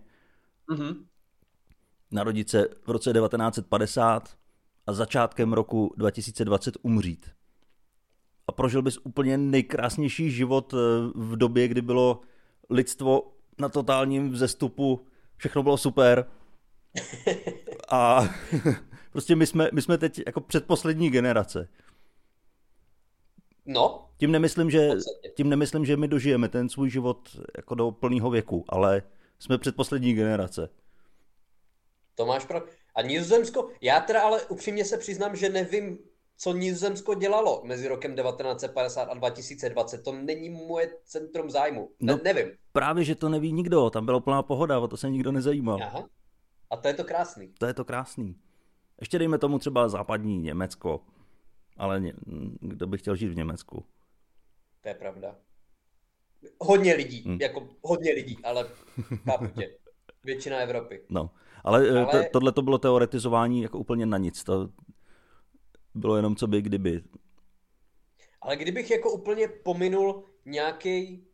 Mm-hmm. 0.70 0.96
Narodit 2.12 2.50
se 2.50 2.68
v 2.86 2.90
roce 2.90 3.14
1950 3.14 4.38
a 4.88 4.94
začátkem 4.94 5.54
roku 5.54 5.94
2020 5.98 6.78
umřít. 6.82 7.30
A 8.48 8.52
prožil 8.52 8.82
bys 8.82 8.98
úplně 9.04 9.38
nejkrásnější 9.38 10.32
život 10.32 10.74
eh, 10.74 10.78
v 11.16 11.36
době, 11.36 11.68
kdy 11.68 11.82
bylo 11.82 12.22
lidstvo 12.70 13.32
na 13.60 13.70
totálním 13.70 14.32
vzestupu, 14.32 15.06
všechno 15.38 15.64
bylo 15.64 15.78
super. 15.78 16.26
A 17.92 18.30
prostě 19.12 19.36
my 19.36 19.48
jsme, 19.48 19.70
my 19.74 19.82
jsme 19.82 19.98
teď 19.98 20.22
jako 20.26 20.42
předposlední 20.42 21.10
generace. 21.10 21.68
No. 23.66 24.10
Tím 24.18 24.32
nemyslím, 24.32 24.72
že, 24.72 24.90
tím 25.36 25.50
nemyslím, 25.50 25.86
že 25.86 25.98
my 25.98 26.08
dožijeme 26.08 26.50
ten 26.50 26.70
svůj 26.70 26.90
život 26.90 27.40
jako 27.58 27.76
do 27.76 27.92
plného 27.92 28.30
věku, 28.30 28.66
ale 28.70 29.02
jsme 29.40 29.58
předposlední 29.58 30.14
generace. 30.14 30.70
To 32.16 32.26
máš 32.26 32.46
pravdu. 32.46 32.68
A 32.96 33.02
Nizozemsko, 33.02 33.70
já 33.82 34.00
teda 34.00 34.22
ale 34.22 34.42
upřímně 34.42 34.86
se 34.86 34.98
přiznám, 34.98 35.36
že 35.36 35.50
nevím, 35.50 36.00
co 36.38 36.54
Nizozemsko 36.54 37.14
dělalo 37.14 37.62
mezi 37.66 37.88
rokem 37.88 38.16
1950 38.16 39.04
a 39.04 39.14
2020. 39.14 40.04
To 40.04 40.12
není 40.12 40.50
moje 40.50 40.90
centrum 41.04 41.50
zájmu. 41.50 41.92
No, 42.00 42.16
ne, 42.16 42.22
nevím. 42.24 42.52
Právě, 42.72 43.04
že 43.04 43.16
to 43.16 43.30
neví 43.30 43.52
nikdo. 43.52 43.90
Tam 43.90 44.06
byla 44.06 44.20
plná 44.20 44.44
pohoda, 44.44 44.80
o 44.80 44.88
to 44.88 44.98
se 44.98 45.10
nikdo 45.10 45.32
nezajímal. 45.32 45.84
Aha. 45.84 46.10
A 46.70 46.78
to 46.78 46.88
je 46.88 46.94
to 46.94 47.04
krásný. 47.04 47.54
To 47.60 47.66
je 47.66 47.74
to 47.74 47.86
krásný. 47.86 48.36
Ještě 49.00 49.20
dejme 49.20 49.38
tomu 49.38 49.60
třeba 49.60 49.90
západní 49.90 50.40
Německo. 50.40 51.02
Ale 51.78 52.02
ně, 52.02 52.14
kdo 52.60 52.88
by 52.88 52.98
chtěl 52.98 53.16
žít 53.16 53.28
v 53.28 53.36
Německu? 53.36 53.86
To 54.82 54.90
je 54.90 54.96
pravda. 54.96 55.36
Hodně 56.60 56.94
lidí, 56.94 57.22
hmm. 57.22 57.38
jako 57.42 57.68
hodně 57.82 58.14
lidí, 58.14 58.38
ale 58.44 58.68
chápu 59.24 59.48
tě. 59.48 59.78
Většina 60.24 60.58
Evropy. 60.58 61.02
No, 61.10 61.30
ale, 61.66 61.88
eh, 61.88 62.00
ale... 62.00 62.24
To, 62.24 62.30
tohle 62.32 62.52
to 62.52 62.62
bylo 62.62 62.78
teoretizování 62.78 63.62
jako 63.62 63.80
úplně 63.80 64.06
na 64.06 64.18
nic. 64.18 64.44
To 64.44 64.70
bylo 65.96 66.16
jenom 66.16 66.36
co 66.36 66.48
by 66.48 66.62
kdyby. 66.62 67.04
Ale 68.42 68.56
kdybych 68.56 68.92
jako 68.92 69.12
úplně 69.12 69.48
pominul 69.48 70.24
nějaký 70.46 71.26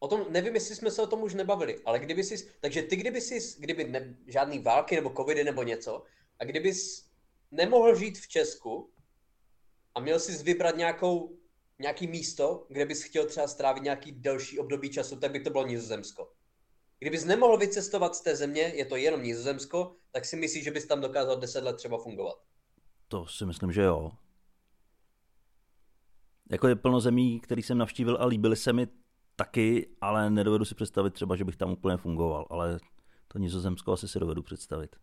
O 0.00 0.08
tom, 0.08 0.26
nevím, 0.28 0.54
jestli 0.54 0.74
jsme 0.74 0.90
se 0.90 1.02
o 1.02 1.06
tom 1.06 1.22
už 1.22 1.34
nebavili, 1.34 1.78
ale 1.84 1.98
kdyby 1.98 2.24
si, 2.24 2.50
takže 2.60 2.82
ty 2.82 2.96
kdyby 2.96 3.20
si, 3.20 3.60
kdyby 3.60 3.84
ne, 3.84 4.16
žádný 4.26 4.58
války 4.58 4.96
nebo 4.96 5.10
covidy 5.16 5.44
nebo 5.44 5.62
něco, 5.62 6.02
a 6.38 6.44
kdybys 6.44 7.08
nemohl 7.50 7.94
žít 7.94 8.18
v 8.18 8.28
Česku 8.28 8.90
a 9.94 10.00
měl 10.00 10.20
jsi 10.20 10.42
vybrat 10.42 10.76
nějakou 10.76 11.38
nějaký 11.78 12.06
místo, 12.06 12.66
kde 12.68 12.86
bys 12.86 13.02
chtěl 13.02 13.26
třeba 13.26 13.48
strávit 13.48 13.82
nějaký 13.82 14.12
delší 14.12 14.58
období 14.58 14.90
času, 14.90 15.16
tak 15.16 15.30
by 15.30 15.40
to 15.40 15.50
bylo 15.50 15.66
Nizozemsko. 15.66 16.32
Kdybys 16.98 17.24
nemohl 17.24 17.58
vycestovat 17.58 18.14
z 18.14 18.20
té 18.20 18.36
země, 18.36 18.60
je 18.60 18.84
to 18.84 18.96
jenom 18.96 19.22
Nizozemsko, 19.22 19.96
tak 20.10 20.24
si 20.24 20.36
myslíš, 20.36 20.64
že 20.64 20.70
bys 20.70 20.86
tam 20.86 21.00
dokázal 21.00 21.36
10 21.36 21.64
let 21.64 21.76
třeba 21.76 21.98
fungovat? 21.98 22.34
To 23.08 23.26
si 23.26 23.46
myslím, 23.46 23.72
že 23.72 23.82
jo. 23.82 24.12
Jako 26.50 26.68
je 26.68 26.76
plno 26.76 27.00
zemí, 27.00 27.40
který 27.40 27.62
jsem 27.62 27.78
navštívil 27.78 28.16
a 28.20 28.26
líbily 28.26 28.56
se 28.56 28.72
mi 28.72 28.86
taky, 29.36 29.96
ale 30.00 30.30
nedovedu 30.30 30.64
si 30.64 30.74
představit 30.74 31.14
třeba, 31.14 31.36
že 31.36 31.44
bych 31.44 31.56
tam 31.56 31.72
úplně 31.72 31.96
fungoval, 31.96 32.46
ale 32.50 32.78
to 33.28 33.38
Nizozemsko 33.38 33.92
asi 33.92 34.08
si 34.08 34.20
dovedu 34.20 34.42
představit. 34.42 34.96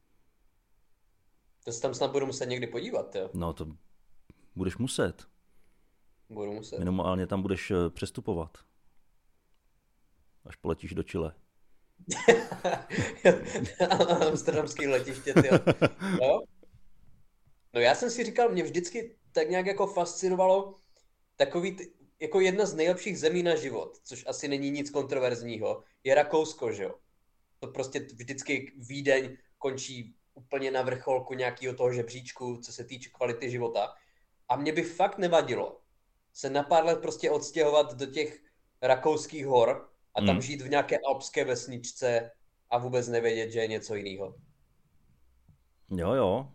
To 1.64 1.72
se 1.72 1.82
tam 1.82 1.94
snad 1.94 2.12
budu 2.12 2.26
muset 2.26 2.46
někdy 2.46 2.68
podívat, 2.68 3.16
jo? 3.16 3.30
No 3.34 3.54
to 3.54 3.68
budeš 4.56 4.78
muset. 4.78 5.28
Budu 6.30 6.52
muset. 6.54 6.80
Minimálně 6.80 7.28
tam 7.28 7.42
budeš 7.42 7.72
eh, 7.72 7.90
přestupovat. 7.90 8.58
Až 10.46 10.56
poletíš 10.56 10.94
do 10.94 11.04
Chile. 11.04 11.34
Amsterdamský 14.30 14.88
letiště, 14.88 15.34
ty. 15.34 15.50
No? 16.22 16.42
no 17.74 17.82
já 17.82 17.96
jsem 17.96 18.12
si 18.12 18.24
říkal, 18.24 18.50
mě 18.50 18.64
vždycky 18.64 19.16
tak 19.32 19.50
nějak 19.50 19.66
jako 19.66 19.88
fascinovalo 19.88 20.76
takový, 21.36 21.78
jako 22.20 22.40
jedna 22.40 22.66
z 22.66 22.74
nejlepších 22.74 23.20
zemí 23.20 23.44
na 23.44 23.56
život, 23.56 23.98
což 24.04 24.24
asi 24.28 24.48
není 24.48 24.72
nic 24.72 24.90
kontroverzního, 24.90 25.84
je 26.04 26.16
Rakousko, 26.16 26.72
že 26.72 26.84
jo? 26.84 26.96
To 27.60 27.68
prostě 27.68 28.00
vždycky 28.00 28.74
Vídeň 28.78 29.38
končí 29.58 30.16
úplně 30.34 30.72
na 30.72 30.82
vrcholku 30.82 31.34
nějakého 31.34 31.76
toho 31.76 31.94
žebříčku, 31.94 32.58
co 32.58 32.74
se 32.74 32.84
týče 32.84 33.10
kvality 33.10 33.50
života. 33.50 33.94
A 34.50 34.56
mě 34.56 34.72
by 34.72 34.84
fakt 34.84 35.18
nevadilo, 35.18 35.82
se 36.34 36.50
na 36.50 36.64
pár 36.64 36.86
let 36.86 37.02
prostě 37.02 37.32
odstěhovat 37.32 37.94
do 37.94 38.06
těch 38.06 38.40
rakouských 38.82 39.46
hor 39.46 39.95
a 40.15 40.21
tam 40.21 40.36
hmm. 40.36 40.41
žít 40.41 40.62
v 40.62 40.69
nějaké 40.69 40.99
alpské 40.99 41.45
vesničce 41.45 42.32
a 42.69 42.78
vůbec 42.78 43.08
nevědět, 43.08 43.51
že 43.51 43.60
je 43.60 43.67
něco 43.67 43.95
jiného. 43.95 44.36
Jo, 45.89 46.13
jo. 46.13 46.51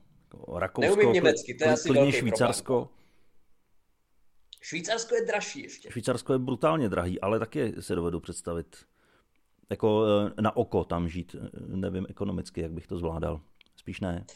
Rakousko, 0.58 0.96
Neumím 0.96 1.12
německy, 1.12 1.54
to 1.54 1.64
je 1.64 1.72
asi 1.72 1.88
klidně 1.88 2.12
Švýcarsko. 2.12 2.74
Problém. 2.74 3.00
Švýcarsko 4.60 5.14
je 5.14 5.26
dražší 5.26 5.62
ještě. 5.62 5.90
Švýcarsko 5.90 6.32
je 6.32 6.38
brutálně 6.38 6.88
drahý, 6.88 7.20
ale 7.20 7.38
taky 7.38 7.74
se 7.80 7.94
dovedu 7.94 8.20
představit. 8.20 8.76
Jako 9.70 10.04
eh, 10.38 10.42
na 10.42 10.56
oko 10.56 10.84
tam 10.84 11.08
žít, 11.08 11.36
nevím 11.66 12.06
ekonomicky, 12.08 12.60
jak 12.60 12.72
bych 12.72 12.86
to 12.86 12.96
zvládal. 12.96 13.40
Spíš 13.76 14.00
ne. 14.00 14.24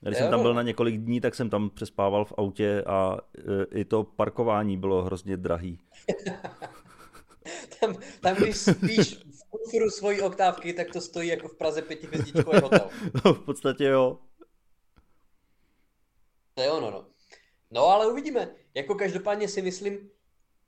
Když 0.00 0.18
jsem 0.18 0.30
tam 0.30 0.42
byl 0.42 0.54
na 0.54 0.62
několik 0.62 1.00
dní, 1.00 1.20
tak 1.20 1.34
jsem 1.34 1.50
tam 1.50 1.70
přespával 1.70 2.24
v 2.24 2.32
autě 2.38 2.82
a 2.86 3.18
eh, 3.38 3.64
i 3.74 3.84
to 3.84 4.04
parkování 4.04 4.76
bylo 4.76 5.02
hrozně 5.02 5.36
drahý. 5.36 5.78
tam, 7.80 7.96
tam, 8.20 8.36
když 8.36 8.56
spíš 8.56 9.16
v 9.16 9.50
kufru 9.50 9.90
svojí 9.90 10.20
oktávky, 10.20 10.72
tak 10.72 10.92
to 10.92 11.00
stojí 11.00 11.28
jako 11.28 11.48
v 11.48 11.56
Praze 11.56 11.82
pětihvězdičkový 11.82 12.60
hotel. 12.62 12.90
no, 13.24 13.34
v 13.34 13.44
podstatě 13.44 13.84
jo. 13.84 14.18
To 16.54 16.62
je 16.62 16.70
ono, 16.70 16.90
no. 16.90 17.06
No 17.70 17.86
ale 17.86 18.12
uvidíme. 18.12 18.54
Jako 18.74 18.94
každopádně 18.94 19.48
si 19.48 19.62
myslím, 19.62 20.10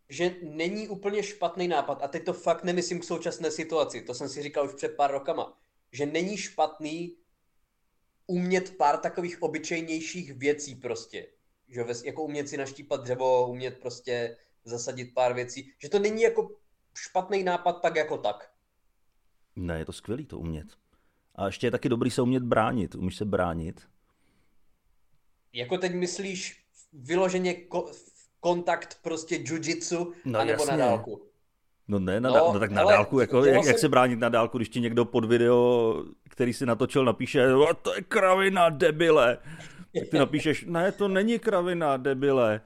že 0.08 0.34
není 0.42 0.88
úplně 0.88 1.22
špatný 1.22 1.68
nápad, 1.68 2.02
a 2.02 2.08
teď 2.08 2.24
to 2.24 2.32
fakt 2.32 2.64
nemyslím 2.64 3.00
k 3.00 3.04
současné 3.04 3.50
situaci, 3.50 4.02
to 4.02 4.14
jsem 4.14 4.28
si 4.28 4.42
říkal 4.42 4.66
už 4.66 4.74
před 4.74 4.96
pár 4.96 5.10
rokama, 5.10 5.58
že 5.92 6.06
není 6.06 6.36
špatný 6.36 7.16
umět 8.26 8.76
pár 8.76 8.98
takových 8.98 9.42
obyčejnějších 9.42 10.32
věcí 10.32 10.74
prostě. 10.74 11.26
Že 11.68 11.84
jako 12.04 12.22
umět 12.22 12.48
si 12.48 12.56
naštípat 12.56 13.02
dřevo, 13.02 13.48
umět 13.48 13.78
prostě 13.78 14.36
zasadit 14.64 15.14
pár 15.14 15.34
věcí. 15.34 15.72
Že 15.78 15.88
to 15.88 15.98
není 15.98 16.22
jako 16.22 16.56
špatný 16.96 17.42
nápad 17.42 17.72
tak 17.72 17.96
jako 17.96 18.18
tak. 18.18 18.50
Ne, 19.56 19.78
je 19.78 19.84
to 19.84 19.92
skvělý 19.92 20.26
to 20.26 20.38
umět. 20.38 20.66
A 21.34 21.46
ještě 21.46 21.66
je 21.66 21.70
taky 21.70 21.88
dobrý 21.88 22.10
se 22.10 22.22
umět 22.22 22.42
bránit. 22.42 22.94
Umíš 22.94 23.16
se 23.16 23.24
bránit? 23.24 23.88
Jako 25.52 25.78
teď 25.78 25.94
myslíš 25.94 26.64
vyloženě 26.92 27.52
ko- 27.52 27.92
kontakt 28.40 28.98
prostě 29.02 29.34
jiu-jitsu, 29.34 30.12
no, 30.24 30.38
anebo 30.38 30.62
jasně. 30.62 30.76
na 30.76 30.86
dálku? 30.86 31.22
No 31.88 31.98
ne, 31.98 32.20
na, 32.20 32.30
no, 32.30 32.52
no 32.52 32.60
tak 32.60 32.70
na 32.70 32.84
dálku, 32.84 33.20
jako, 33.20 33.44
jak, 33.44 33.54
jsem... 33.54 33.72
jak 33.72 33.78
se 33.78 33.88
bránit 33.88 34.18
na 34.18 34.28
dálku, 34.28 34.58
když 34.58 34.68
ti 34.68 34.80
někdo 34.80 35.04
pod 35.04 35.24
video, 35.24 35.94
který 36.28 36.52
si 36.52 36.66
natočil, 36.66 37.04
napíše, 37.04 37.46
to 37.82 37.94
je 37.94 38.02
kravina, 38.02 38.68
debile. 38.68 39.38
Tak 40.00 40.08
ty 40.10 40.18
napíšeš, 40.18 40.64
ne, 40.64 40.92
to 40.92 41.08
není 41.08 41.38
kravina, 41.38 41.96
debile. 41.96 42.60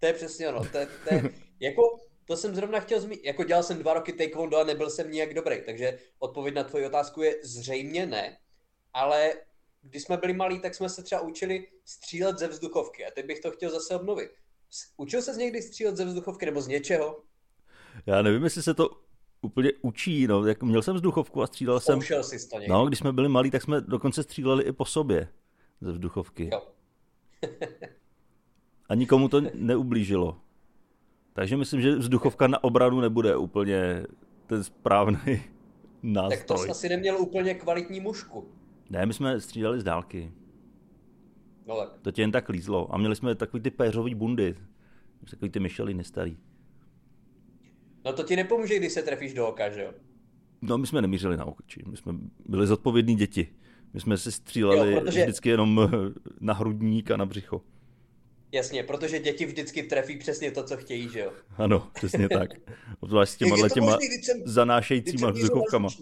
To 0.00 0.06
je 0.06 0.12
přesně 0.12 0.48
ono, 0.48 0.60
to 0.64 0.78
to 1.08 1.14
je 1.14 1.30
jako, 1.60 1.82
to 2.24 2.36
jsem 2.36 2.54
zrovna 2.54 2.80
chtěl 2.80 3.00
zmínit, 3.00 3.24
jako 3.24 3.44
dělal 3.44 3.62
jsem 3.62 3.78
dva 3.78 3.94
roky 3.94 4.12
taekwondo 4.12 4.58
a 4.58 4.64
nebyl 4.64 4.90
jsem 4.90 5.10
nijak 5.10 5.34
dobrý, 5.34 5.56
takže 5.66 5.98
odpověď 6.18 6.54
na 6.54 6.64
tvoji 6.64 6.86
otázku 6.86 7.22
je 7.22 7.36
zřejmě 7.42 8.06
ne, 8.06 8.36
ale 8.92 9.32
když 9.82 10.02
jsme 10.02 10.16
byli 10.16 10.32
malí, 10.32 10.60
tak 10.60 10.74
jsme 10.74 10.88
se 10.88 11.02
třeba 11.02 11.20
učili 11.20 11.66
střílet 11.84 12.38
ze 12.38 12.48
vzduchovky 12.48 13.06
a 13.06 13.10
teď 13.10 13.26
bych 13.26 13.40
to 13.40 13.50
chtěl 13.50 13.70
zase 13.70 13.96
obnovit. 13.96 14.30
Učil 14.96 15.22
se 15.22 15.34
z 15.34 15.36
někdy 15.36 15.62
střílet 15.62 15.96
ze 15.96 16.04
vzduchovky 16.04 16.46
nebo 16.46 16.60
z 16.60 16.66
něčeho? 16.66 17.22
Já 18.06 18.22
nevím, 18.22 18.44
jestli 18.44 18.62
se 18.62 18.74
to 18.74 18.90
úplně 19.42 19.72
učí, 19.82 20.26
no, 20.26 20.46
jak 20.46 20.62
měl 20.62 20.82
jsem 20.82 20.94
vzduchovku 20.94 21.42
a 21.42 21.46
střílel 21.46 21.80
jsem. 21.80 22.02
jsi 22.02 22.48
to 22.48 22.58
někdy. 22.58 22.68
No, 22.72 22.86
když 22.86 22.98
jsme 22.98 23.12
byli 23.12 23.28
malí, 23.28 23.50
tak 23.50 23.62
jsme 23.62 23.80
dokonce 23.80 24.22
stříleli 24.22 24.64
i 24.64 24.72
po 24.72 24.84
sobě 24.84 25.28
ze 25.80 25.92
vzduchovky. 25.92 26.50
Jo. 26.52 26.62
a 28.88 28.94
nikomu 28.94 29.28
to 29.28 29.40
neublížilo. 29.54 30.40
Takže 31.34 31.56
myslím, 31.56 31.80
že 31.80 31.96
vzduchovka 31.96 32.46
na 32.46 32.64
obranu 32.64 33.00
nebude 33.00 33.36
úplně 33.36 34.06
ten 34.46 34.64
správný 34.64 35.18
nástroj. 36.02 36.38
Tak 36.38 36.46
to 36.46 36.58
jsi 36.58 36.68
asi 36.68 36.88
neměl 36.88 37.16
úplně 37.18 37.54
kvalitní 37.54 38.00
mušku. 38.00 38.48
Ne, 38.90 39.06
my 39.06 39.14
jsme 39.14 39.40
střídali 39.40 39.80
z 39.80 39.84
dálky. 39.84 40.32
No 41.66 41.76
tak. 41.76 41.98
To 42.02 42.10
tě 42.10 42.22
jen 42.22 42.32
tak 42.32 42.48
lízlo. 42.48 42.94
A 42.94 42.98
měli 42.98 43.16
jsme 43.16 43.34
takový 43.34 43.62
ty 43.62 43.70
péřový 43.70 44.14
bundy. 44.14 44.54
Takový 45.30 45.50
ty 45.50 45.60
myšeliny 45.60 46.04
starý. 46.04 46.38
No 48.04 48.12
to 48.12 48.22
ti 48.22 48.36
nepomůže, 48.36 48.78
když 48.78 48.92
se 48.92 49.02
trefíš 49.02 49.34
do 49.34 49.48
oka, 49.48 49.70
že 49.70 49.82
jo? 49.82 49.92
No 50.62 50.78
my 50.78 50.86
jsme 50.86 51.02
nemířili 51.02 51.36
na 51.36 51.44
oči. 51.44 51.82
My 51.86 51.96
jsme 51.96 52.12
byli 52.48 52.66
zodpovědní 52.66 53.14
děti. 53.16 53.48
My 53.92 54.00
jsme 54.00 54.18
si 54.18 54.32
stříleli 54.32 54.92
jo, 54.92 55.00
protože... 55.00 55.22
vždycky 55.22 55.48
jenom 55.48 55.90
na 56.40 56.54
hrudník 56.54 57.10
a 57.10 57.16
na 57.16 57.26
břicho. 57.26 57.62
Jasně, 58.54 58.82
protože 58.82 59.18
děti 59.18 59.46
vždycky 59.46 59.82
trefí 59.82 60.16
přesně 60.16 60.50
to, 60.50 60.64
co 60.64 60.76
chtějí, 60.76 61.08
že 61.08 61.20
jo? 61.20 61.32
Ano, 61.56 61.90
přesně 61.94 62.28
tak. 62.28 62.50
Obzvlášť 63.00 63.32
s 63.32 63.36
těma 63.36 63.68
těma 63.68 63.98
zanášejícíma 64.44 65.30
vzduchovkama. 65.30 65.88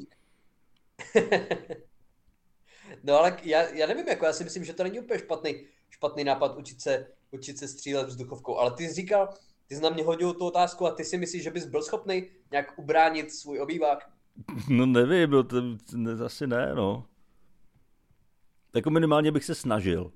No 3.05 3.19
ale 3.19 3.37
já, 3.43 3.63
já 3.63 3.87
nevím, 3.87 4.09
jako 4.09 4.27
já 4.27 4.33
si 4.33 4.45
myslím, 4.45 4.65
že 4.65 4.73
to 4.73 4.83
není 4.83 5.01
úplně 5.01 5.19
špatný, 5.19 5.67
špatný 5.91 6.25
nápad 6.25 6.57
učit 6.57 6.81
se, 6.81 7.07
učit 7.31 7.59
se 7.59 7.69
střílet 7.69 8.09
vzduchovkou, 8.09 8.57
ale 8.57 8.71
ty 8.71 8.89
jsi 8.89 8.95
říkal, 8.95 9.29
ty 9.67 9.75
jsi 9.75 9.83
na 9.83 9.91
mě 9.91 10.05
hodil 10.05 10.35
tu 10.35 10.47
otázku 10.47 10.87
a 10.87 10.91
ty 10.91 11.05
si 11.05 11.19
myslíš, 11.19 11.43
že 11.43 11.51
bys 11.51 11.67
byl 11.67 11.83
schopný 11.83 12.31
nějak 12.51 12.79
ubránit 12.79 13.33
svůj 13.33 13.61
obývák? 13.61 14.11
No 14.69 14.87
nevím, 14.87 15.31
to, 15.31 15.43
to, 15.43 15.63
to 16.17 16.25
asi 16.25 16.47
ne, 16.47 16.75
no. 16.75 17.07
Jako 18.75 18.91
minimálně 18.91 19.33
bych 19.33 19.45
se 19.45 19.55
snažil. 19.55 20.13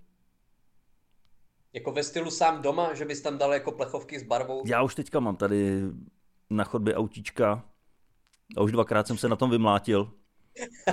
Jako 1.76 1.92
ve 1.92 2.02
stylu 2.02 2.30
sám 2.30 2.62
doma, 2.62 2.94
že 2.94 3.04
bys 3.04 3.20
tam 3.20 3.38
dal 3.38 3.54
jako 3.54 3.72
plechovky 3.72 4.18
s 4.18 4.22
barvou? 4.22 4.62
Já 4.66 4.82
už 4.82 4.94
teďka 4.94 5.20
mám 5.20 5.36
tady 5.36 5.82
na 6.50 6.64
chodbě 6.64 6.94
autíčka 6.94 7.64
a 8.56 8.62
už 8.62 8.72
dvakrát 8.72 9.06
jsem 9.06 9.18
se 9.18 9.28
na 9.28 9.36
tom 9.36 9.50
vymlátil. 9.50 10.12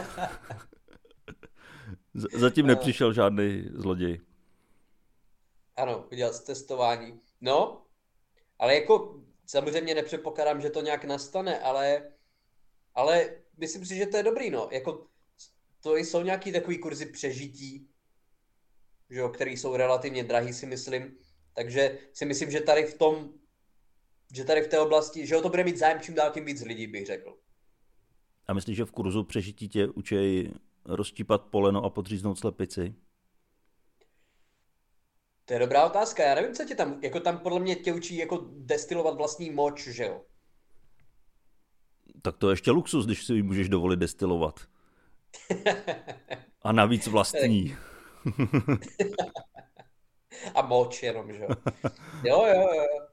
Zatím 2.13 2.67
nepřišel 2.67 3.13
žádný 3.13 3.69
zloděj. 3.74 4.22
Ano, 5.76 6.06
udělal 6.12 6.34
testování. 6.34 7.19
No, 7.41 7.86
ale 8.60 8.76
jako 8.76 9.22
samozřejmě 9.46 9.96
nepředpokládám, 9.96 10.62
že 10.62 10.69
to 10.69 10.82
nějak 10.82 11.06
nastane, 11.06 11.60
ale, 11.60 12.12
ale 12.96 13.30
myslím 13.58 13.86
si, 13.86 13.96
že 13.96 14.06
to 14.06 14.17
je 14.17 14.24
dobrý, 14.24 14.50
no. 14.50 14.67
Jako, 14.72 15.08
to 15.82 15.96
jsou 15.96 16.22
nějaký 16.22 16.52
takový 16.52 16.78
kurzy 16.78 17.06
přežití, 17.06 17.89
že 19.13 19.19
jo, 19.19 19.30
který 19.30 19.58
jsou 19.58 19.76
relativně 19.76 20.23
drahý, 20.23 20.54
si 20.54 20.65
myslím. 20.65 21.17
Takže 21.54 21.97
si 22.13 22.26
myslím, 22.26 22.52
že 22.52 22.62
tady 22.62 22.86
v 22.86 22.97
tom, 22.97 23.30
že 24.34 24.43
tady 24.43 24.62
v 24.62 24.67
té 24.67 24.80
oblasti, 24.80 25.28
že 25.28 25.38
o 25.38 25.41
to 25.41 25.49
bude 25.49 25.63
mít 25.63 25.78
zájem 25.78 25.99
čím 26.02 26.15
dál 26.15 26.32
tím 26.32 26.45
víc 26.45 26.62
lidí, 26.62 26.88
bych 26.88 27.06
řekl. 27.06 27.38
A 28.47 28.54
myslíš, 28.54 28.78
že 28.78 28.86
v 28.86 28.91
kurzu 28.91 29.23
přežití 29.23 29.69
tě 29.69 29.88
učí 29.88 30.49
rozštípat 30.86 31.41
poleno 31.41 31.84
a 31.84 31.89
podříznout 31.89 32.39
slepici? 32.39 32.95
To 35.45 35.54
je 35.54 35.60
dobrá 35.60 35.86
otázka. 35.86 36.23
Já 36.23 36.36
nevím, 36.36 36.56
co 36.56 36.65
tě 36.65 36.76
tam, 36.76 37.04
jako 37.04 37.19
tam 37.19 37.38
podle 37.38 37.60
mě 37.60 37.76
tě 37.76 37.93
učí 37.93 38.17
jako 38.17 38.45
destilovat 38.52 39.17
vlastní 39.17 39.49
moč, 39.49 39.88
že 39.88 40.04
jo? 40.04 40.21
Tak 42.21 42.38
to 42.38 42.49
je 42.49 42.54
ještě 42.54 42.71
luxus, 42.71 43.06
když 43.06 43.26
si 43.26 43.34
ji 43.34 43.43
můžeš 43.43 43.69
dovolit 43.69 43.99
destilovat. 43.99 44.60
A 46.62 46.71
navíc 46.71 47.08
vlastní. 47.08 47.78
a 50.56 50.62
moč 50.62 51.04
jenom, 51.04 51.34
že 51.34 51.44
jo? 51.44 51.50
Jo, 52.24 52.46
jo, 52.46 52.74
jo. 52.74 53.08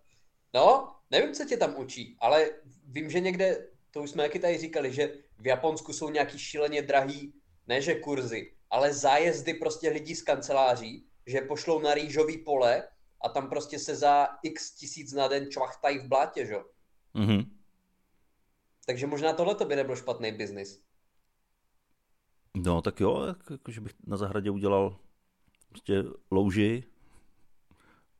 No, 0.54 0.94
nevím, 1.10 1.34
co 1.34 1.44
tě 1.44 1.56
tam 1.56 1.74
učí, 1.76 2.16
ale 2.20 2.50
vím, 2.84 3.10
že 3.10 3.20
někde, 3.20 3.68
to 3.90 4.02
už 4.02 4.10
jsme 4.10 4.22
taky 4.22 4.38
tady 4.38 4.58
říkali, 4.58 4.92
že 4.92 5.14
v 5.38 5.46
Japonsku 5.46 5.92
jsou 5.92 6.10
nějaký 6.10 6.38
šíleně 6.38 6.82
drahý 6.82 7.32
ne 7.70 7.82
že 7.82 7.94
kurzy, 7.94 8.52
ale 8.70 8.94
zájezdy 8.94 9.54
prostě 9.54 9.90
lidí 9.90 10.14
z 10.14 10.22
kanceláří, 10.22 11.06
že 11.26 11.40
pošlou 11.40 11.80
na 11.80 11.94
rýžový 11.94 12.38
pole 12.38 12.88
a 13.24 13.28
tam 13.28 13.48
prostě 13.48 13.78
se 13.78 13.96
za 13.96 14.28
x 14.42 14.74
tisíc 14.74 15.12
na 15.12 15.28
den 15.28 15.50
čvachtají 15.50 15.98
v 15.98 16.08
blátě, 16.08 16.46
že? 16.46 16.56
Mm-hmm. 17.14 17.50
Takže 18.86 19.06
možná 19.06 19.32
tohle 19.32 19.54
by 19.64 19.76
nebyl 19.76 19.96
špatný 19.96 20.32
biznis. 20.32 20.82
No 22.56 22.82
tak 22.82 23.00
jo, 23.00 23.34
jako, 23.50 23.72
že 23.72 23.80
bych 23.80 23.92
na 24.06 24.16
zahradě 24.16 24.50
udělal 24.50 24.96
prostě 25.68 26.04
louži, 26.30 26.84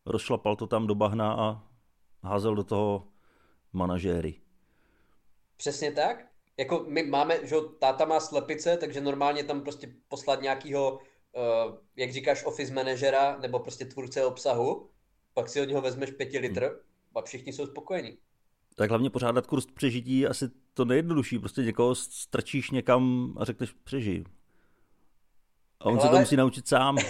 rozšlapal 0.07 0.57
to 0.57 0.67
tam 0.67 0.87
do 0.87 0.95
bahna 0.95 1.35
a 1.35 1.69
házel 2.23 2.55
do 2.55 2.65
toho 2.65 3.09
manažéry. 3.73 4.41
Přesně 5.57 5.93
tak 5.93 6.31
jako 6.61 6.85
my 6.89 7.03
máme, 7.03 7.47
že 7.47 7.57
táta 7.79 8.05
má 8.05 8.21
slepice, 8.21 8.77
takže 8.77 9.01
normálně 9.01 9.45
tam 9.45 9.61
prostě 9.61 9.95
poslat 10.09 10.43
nějakýho, 10.43 10.93
uh, 10.93 11.75
jak 11.97 12.13
říkáš, 12.13 12.45
office 12.45 12.73
manažera 12.73 13.39
nebo 13.39 13.59
prostě 13.59 13.85
tvůrce 13.85 14.25
obsahu, 14.25 14.91
pak 15.35 15.49
si 15.49 15.61
od 15.61 15.65
něho 15.65 15.81
vezmeš 15.81 16.11
pěti 16.11 16.39
litr 16.39 16.65
hmm. 16.65 16.77
a 17.15 17.23
všichni 17.23 17.53
jsou 17.53 17.67
spokojení. 17.67 18.19
Tak 18.75 18.91
hlavně 18.91 19.11
pořádat 19.11 19.47
kurz 19.47 19.67
přežití 19.67 20.27
asi 20.27 20.49
to 20.75 20.85
nejjednodušší, 20.85 21.39
prostě 21.39 21.63
někoho 21.63 21.95
strčíš 21.95 22.71
někam 22.71 23.35
a 23.41 23.45
řekneš 23.45 23.73
přežij. 23.85 24.25
A 25.81 25.85
on 25.85 25.93
Ale... 25.93 26.03
se 26.03 26.09
to 26.09 26.19
musí 26.19 26.37
naučit 26.37 26.69
sám. 26.69 26.99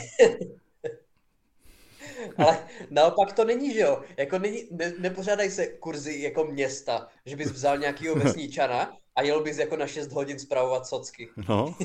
Ale 2.36 2.58
naopak 2.90 3.32
to 3.32 3.44
není, 3.44 3.74
že 3.74 3.80
jo? 3.80 4.02
Jako 4.16 4.38
není, 4.38 4.62
ne, 4.70 4.92
nepořádají 4.98 5.50
se 5.50 5.66
kurzy 5.66 6.20
jako 6.20 6.44
města, 6.44 7.08
že 7.26 7.36
bys 7.36 7.50
vzal 7.50 7.78
nějakýho 7.78 8.14
vesničana 8.24 8.92
a 9.16 9.22
jel 9.22 9.42
bys 9.42 9.58
jako 9.58 9.76
na 9.76 9.86
6 9.86 10.12
hodin 10.12 10.38
zpravovat 10.38 10.86
socky. 10.86 11.28
No. 11.48 11.74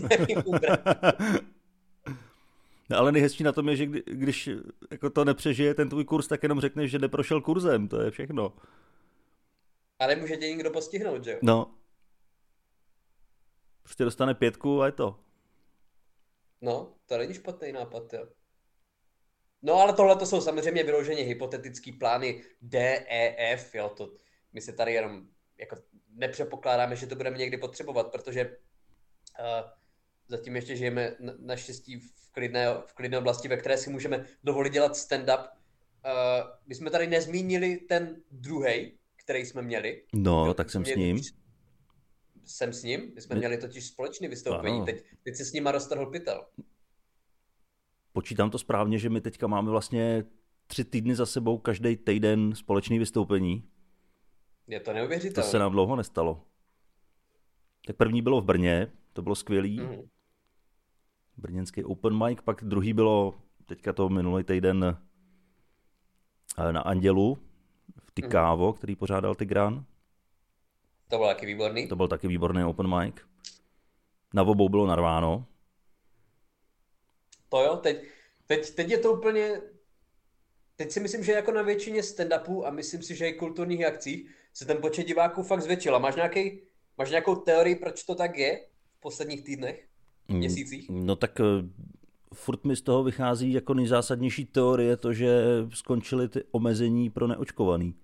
No, 2.89 2.97
ale 2.97 3.11
nejhezčí 3.11 3.43
na 3.43 3.51
tom 3.51 3.69
je, 3.69 3.75
že 3.75 3.85
kdy, 3.85 4.03
když 4.05 4.49
jako 4.91 5.09
to 5.09 5.25
nepřežije 5.25 5.73
ten 5.73 5.89
tvůj 5.89 6.05
kurz, 6.05 6.27
tak 6.27 6.43
jenom 6.43 6.59
řekneš, 6.59 6.91
že 6.91 6.99
neprošel 6.99 7.41
kurzem, 7.41 7.87
to 7.87 8.01
je 8.01 8.11
všechno. 8.11 8.53
A 9.99 10.07
nemůže 10.07 10.37
tě 10.37 10.47
nikdo 10.47 10.71
postihnout, 10.71 11.23
že 11.23 11.31
jo? 11.31 11.39
No. 11.41 11.75
Prostě 13.83 14.03
dostane 14.03 14.33
pětku 14.33 14.81
a 14.81 14.85
je 14.85 14.91
to. 14.91 15.19
No, 16.61 16.95
to 17.05 17.17
není 17.17 17.33
špatný 17.33 17.71
nápad, 17.71 18.13
jo. 18.13 18.27
No 19.61 19.73
ale 19.73 19.93
tohle 19.93 20.15
to 20.15 20.25
jsou 20.25 20.41
samozřejmě 20.41 20.83
vyloženě 20.83 21.23
hypotetické 21.23 21.91
plány 21.99 22.43
D, 22.61 23.05
E, 23.09 23.53
F, 23.53 23.75
jo, 23.75 23.89
to 23.89 24.13
my 24.53 24.61
se 24.61 24.73
tady 24.73 24.93
jenom 24.93 25.27
jako 25.57 25.75
nepřepokládáme, 26.09 26.95
že 26.95 27.07
to 27.07 27.15
budeme 27.15 27.37
někdy 27.37 27.57
potřebovat, 27.57 28.11
protože 28.11 28.57
uh, 29.39 29.69
zatím 30.27 30.55
ještě 30.55 30.75
žijeme 30.75 31.15
naštěstí 31.39 31.99
v 31.99 32.31
klidné, 32.31 32.67
v 32.85 32.93
klidné 32.93 33.17
oblasti, 33.17 33.47
ve 33.47 33.57
které 33.57 33.77
si 33.77 33.89
můžeme 33.89 34.25
dovolit 34.43 34.73
dělat 34.73 34.91
stand-up. 34.91 35.47
Uh, 35.49 36.49
my 36.65 36.75
jsme 36.75 36.89
tady 36.89 37.07
nezmínili 37.07 37.77
ten 37.77 38.21
druhý, 38.31 38.99
který 39.25 39.45
jsme 39.45 39.61
měli. 39.61 40.03
No, 40.13 40.45
jo, 40.45 40.53
tak 40.53 40.69
jsem 40.69 40.81
měli, 40.81 40.95
s 40.95 40.97
ním. 40.97 41.19
Jsem 42.45 42.73
s 42.73 42.83
ním, 42.83 43.11
my 43.15 43.21
jsme 43.21 43.35
my... 43.35 43.39
měli 43.39 43.57
totiž 43.57 43.87
společný 43.87 44.27
vystoupení, 44.27 44.85
teď, 44.85 45.03
teď 45.23 45.35
se 45.35 45.45
s 45.45 45.53
nima 45.53 45.71
roztrhl 45.71 46.05
pytel. 46.05 46.45
Počítám 48.13 48.49
to 48.49 48.57
správně, 48.57 48.99
že 48.99 49.09
my 49.09 49.21
teďka 49.21 49.47
máme 49.47 49.71
vlastně 49.71 50.23
tři 50.67 50.85
týdny 50.85 51.15
za 51.15 51.25
sebou 51.25 51.57
každý 51.57 51.97
týden 51.97 52.55
společný 52.55 52.99
vystoupení. 52.99 53.69
Je 54.67 54.79
to 54.79 54.93
neuvěřitelné. 54.93 55.45
To 55.45 55.51
se 55.51 55.59
nám 55.59 55.71
dlouho 55.71 55.95
nestalo. 55.95 56.45
Tak 57.87 57.95
první 57.95 58.21
bylo 58.21 58.41
v 58.41 58.45
Brně, 58.45 58.91
to 59.13 59.21
bylo 59.21 59.35
skvělý. 59.35 59.79
Mm. 59.79 60.09
Brněnský 61.37 61.83
open 61.83 62.25
mic, 62.25 62.39
pak 62.43 62.63
druhý 62.63 62.93
bylo 62.93 63.41
teďka 63.65 63.93
to 63.93 64.09
minulý 64.09 64.43
týden 64.43 64.97
eh, 66.57 66.73
na 66.73 66.81
Andělu 66.81 67.37
Tikávo, 68.15 68.67
mm. 68.67 68.73
který 68.73 68.95
pořádal 68.95 69.35
Tigran. 69.35 69.85
To 71.07 71.17
byl 71.17 71.27
taky 71.27 71.45
výborný. 71.45 71.87
To 71.87 71.95
byl 71.95 72.07
taky 72.07 72.27
výborný 72.27 72.63
open 72.63 72.99
mic. 72.99 73.15
Na 74.33 74.43
obou 74.43 74.69
bylo 74.69 74.87
narváno. 74.87 75.45
To 77.49 77.61
jo, 77.61 77.75
teď, 77.75 78.03
teď, 78.47 78.75
teď 78.75 78.89
je 78.89 78.97
to 78.97 79.13
úplně... 79.13 79.61
Teď 80.75 80.91
si 80.91 80.99
myslím, 80.99 81.23
že 81.23 81.31
jako 81.31 81.51
na 81.51 81.61
většině 81.61 82.01
stand-upů 82.01 82.65
a 82.65 82.69
myslím 82.69 83.03
si, 83.03 83.15
že 83.15 83.29
i 83.29 83.33
kulturních 83.33 83.85
akcí 83.85 84.27
se 84.53 84.65
ten 84.65 84.77
počet 84.77 85.03
diváků 85.03 85.43
fakt 85.43 85.61
zvětšil. 85.61 85.95
A 85.95 85.99
máš, 85.99 86.15
nějaký, 86.15 86.61
máš 86.97 87.09
nějakou 87.09 87.35
teorii, 87.35 87.75
proč 87.75 88.03
to 88.03 88.15
tak 88.15 88.37
je 88.37 88.65
v 88.97 88.99
posledních 88.99 89.43
týdnech, 89.43 89.87
mm, 90.27 90.37
měsících? 90.37 90.89
No 90.89 91.15
tak 91.15 91.39
eh, 91.39 91.43
furt 92.33 92.63
mi 92.63 92.75
z 92.75 92.81
toho 92.81 93.03
vychází 93.03 93.53
jako 93.53 93.73
nejzásadnější 93.73 94.45
teorie 94.45 94.97
to, 94.97 95.13
že 95.13 95.43
skončily 95.73 96.29
ty 96.29 96.43
omezení 96.51 97.09
pro 97.09 97.27
neočkovaný. 97.27 97.95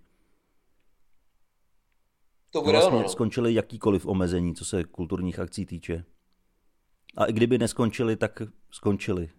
To 2.52 2.62
bude 2.62 2.72
vlastně 2.72 2.92
ono. 2.92 3.04
No. 3.04 3.10
skončily 3.10 3.54
jakýkoliv 3.54 4.06
omezení, 4.06 4.56
co 4.56 4.66
se 4.66 4.84
kulturních 4.84 5.40
akcí 5.40 5.66
týče. 5.66 6.04
A 7.18 7.26
i 7.26 7.34
kdyby 7.34 7.58
neskončili, 7.58 8.16
tak 8.16 8.42
skončili. 8.72 9.30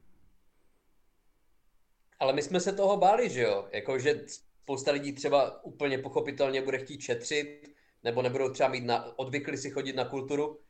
Ale 2.19 2.33
my 2.33 2.43
jsme 2.43 2.61
se 2.61 2.73
toho 2.73 2.97
báli, 2.97 3.31
že 3.31 3.43
jo? 3.43 3.69
Jako, 3.73 3.99
že 3.99 4.25
spousta 4.63 4.93
lidí 4.93 5.13
třeba 5.13 5.65
úplně 5.65 5.99
pochopitelně 5.99 6.63
bude 6.63 6.79
chtít 6.79 7.01
šetřit, 7.01 7.75
nebo 8.03 8.23
nebudou 8.23 8.51
třeba 8.51 8.69
mít 8.69 8.85
na, 8.85 9.19
odvykli 9.19 9.59
si 9.59 9.71
chodit 9.71 9.97
na 9.97 10.05
kulturu, 10.05 10.61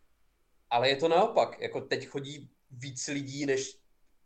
ale 0.70 0.88
je 0.88 0.96
to 0.96 1.08
naopak. 1.08 1.60
Jako 1.60 1.80
teď 1.80 2.06
chodí 2.06 2.50
víc 2.70 3.08
lidí, 3.08 3.46
než 3.46 3.78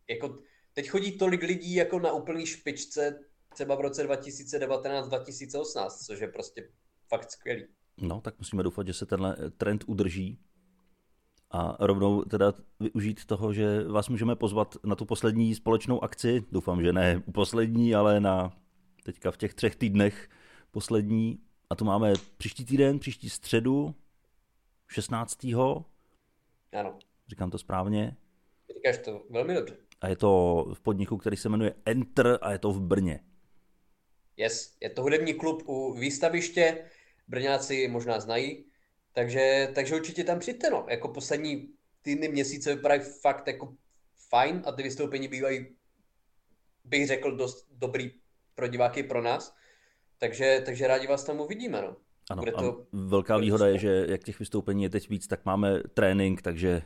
jako 0.08 0.38
teď 0.72 0.88
chodí 0.88 1.18
tolik 1.18 1.42
lidí 1.42 1.74
jako 1.74 1.98
na 1.98 2.12
úplný 2.12 2.46
špičce 2.46 3.24
třeba 3.54 3.74
v 3.74 3.80
roce 3.80 4.08
2019-2018, 4.08 5.88
což 6.06 6.20
je 6.20 6.28
prostě 6.28 6.68
fakt 7.08 7.30
skvělý. 7.30 7.66
No, 8.00 8.20
tak 8.20 8.38
musíme 8.38 8.62
doufat, 8.62 8.86
že 8.86 8.92
se 8.92 9.06
tenhle 9.06 9.36
trend 9.56 9.84
udrží 9.86 10.38
a 11.50 11.76
rovnou 11.80 12.22
teda 12.22 12.52
využít 12.80 13.24
toho, 13.24 13.52
že 13.52 13.84
vás 13.84 14.08
můžeme 14.08 14.36
pozvat 14.36 14.76
na 14.84 14.94
tu 14.94 15.04
poslední 15.04 15.54
společnou 15.54 16.04
akci. 16.04 16.44
Doufám, 16.52 16.82
že 16.82 16.92
ne 16.92 17.22
u 17.26 17.32
poslední, 17.32 17.94
ale 17.94 18.20
na 18.20 18.52
teďka 19.02 19.30
v 19.30 19.36
těch 19.36 19.54
třech 19.54 19.76
týdnech 19.76 20.28
poslední. 20.70 21.38
A 21.70 21.74
tu 21.74 21.84
máme 21.84 22.12
příští 22.36 22.64
týden, 22.64 22.98
příští 22.98 23.30
středu, 23.30 23.94
16. 24.88 25.44
Ano. 26.72 26.98
Říkám 27.28 27.50
to 27.50 27.58
správně? 27.58 28.16
Říkáš 28.76 28.98
to 28.98 29.22
velmi 29.30 29.54
dobře. 29.54 29.76
A 30.00 30.08
je 30.08 30.16
to 30.16 30.64
v 30.74 30.80
podniku, 30.80 31.16
který 31.16 31.36
se 31.36 31.48
jmenuje 31.48 31.74
Enter 31.84 32.38
a 32.42 32.52
je 32.52 32.58
to 32.58 32.72
v 32.72 32.80
Brně. 32.80 33.20
Yes, 34.36 34.76
je 34.80 34.90
to 34.90 35.02
hudební 35.02 35.34
klub 35.34 35.62
u 35.66 35.92
výstaviště, 35.92 36.84
Brňáci 37.28 37.88
možná 37.88 38.20
znají, 38.20 38.64
takže, 39.12 39.72
takže 39.74 39.94
určitě 39.94 40.24
tam 40.24 40.38
přijďte, 40.38 40.70
no. 40.70 40.86
Jako 40.88 41.08
poslední 41.08 41.68
týdny, 42.02 42.28
měsíce 42.28 42.74
vypadají 42.74 43.00
fakt 43.00 43.46
jako 43.46 43.74
fajn 44.28 44.62
a 44.66 44.72
ty 44.72 44.82
vystoupení 44.82 45.28
bývají, 45.28 45.66
bych 46.84 47.06
řekl, 47.06 47.36
dost 47.36 47.66
dobrý 47.70 48.10
pro 48.54 48.68
diváky, 48.68 49.02
pro 49.02 49.22
nás. 49.22 49.54
Takže, 50.18 50.62
takže 50.64 50.86
rádi 50.86 51.06
vás 51.06 51.24
tam 51.24 51.40
uvidíme, 51.40 51.82
no. 51.82 51.96
Ano, 52.30 52.40
Bude 52.42 52.52
to... 52.52 52.80
a 52.80 52.86
velká 52.92 53.36
výhoda 53.38 53.66
je, 53.66 53.78
že 53.78 54.06
jak 54.08 54.24
těch 54.24 54.38
vystoupení 54.38 54.82
je 54.82 54.90
teď 54.90 55.08
víc, 55.08 55.26
tak 55.26 55.44
máme 55.44 55.82
trénink, 55.94 56.42
takže 56.42 56.82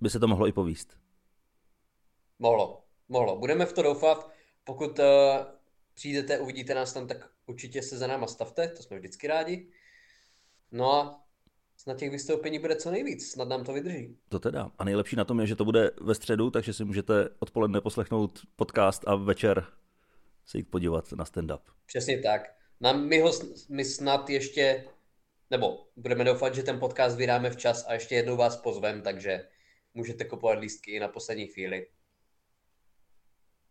by 0.00 0.10
se 0.10 0.20
to 0.20 0.28
mohlo 0.28 0.46
i 0.46 0.52
povíst. 0.52 0.96
Mohlo, 2.38 2.84
mohlo. 3.08 3.38
Budeme 3.38 3.66
v 3.66 3.72
to 3.72 3.82
doufat. 3.82 4.30
Pokud 4.64 4.98
uh, 4.98 5.04
přijdete, 5.94 6.38
uvidíte 6.38 6.74
nás 6.74 6.92
tam, 6.92 7.06
tak 7.06 7.31
určitě 7.46 7.82
se 7.82 7.98
za 7.98 8.06
náma 8.06 8.26
stavte, 8.26 8.68
to 8.68 8.82
jsme 8.82 8.98
vždycky 8.98 9.26
rádi. 9.26 9.68
No 10.72 10.92
a 10.92 11.24
snad 11.76 11.98
těch 11.98 12.10
vystoupení 12.10 12.58
bude 12.58 12.76
co 12.76 12.90
nejvíc, 12.90 13.30
snad 13.30 13.48
nám 13.48 13.64
to 13.64 13.72
vydrží. 13.72 14.16
To 14.28 14.38
teda. 14.38 14.70
A 14.78 14.84
nejlepší 14.84 15.16
na 15.16 15.24
tom 15.24 15.40
je, 15.40 15.46
že 15.46 15.56
to 15.56 15.64
bude 15.64 15.90
ve 16.00 16.14
středu, 16.14 16.50
takže 16.50 16.72
si 16.72 16.84
můžete 16.84 17.28
odpoledne 17.38 17.80
poslechnout 17.80 18.40
podcast 18.56 19.08
a 19.08 19.14
večer 19.14 19.66
se 20.46 20.58
jít 20.58 20.70
podívat 20.70 21.12
na 21.12 21.24
stand-up. 21.24 21.60
Přesně 21.86 22.20
tak. 22.20 22.54
Nám, 22.80 23.08
my, 23.08 23.20
ho, 23.20 23.32
my 23.68 23.84
snad 23.84 24.30
ještě, 24.30 24.84
nebo 25.50 25.86
budeme 25.96 26.24
doufat, 26.24 26.54
že 26.54 26.62
ten 26.62 26.78
podcast 26.78 27.16
vydáme 27.16 27.50
včas 27.50 27.86
a 27.88 27.94
ještě 27.94 28.14
jednou 28.14 28.36
vás 28.36 28.56
pozvem, 28.56 29.02
takže 29.02 29.48
můžete 29.94 30.24
kupovat 30.24 30.58
lístky 30.58 30.90
i 30.90 31.00
na 31.00 31.08
poslední 31.08 31.46
chvíli. 31.46 31.86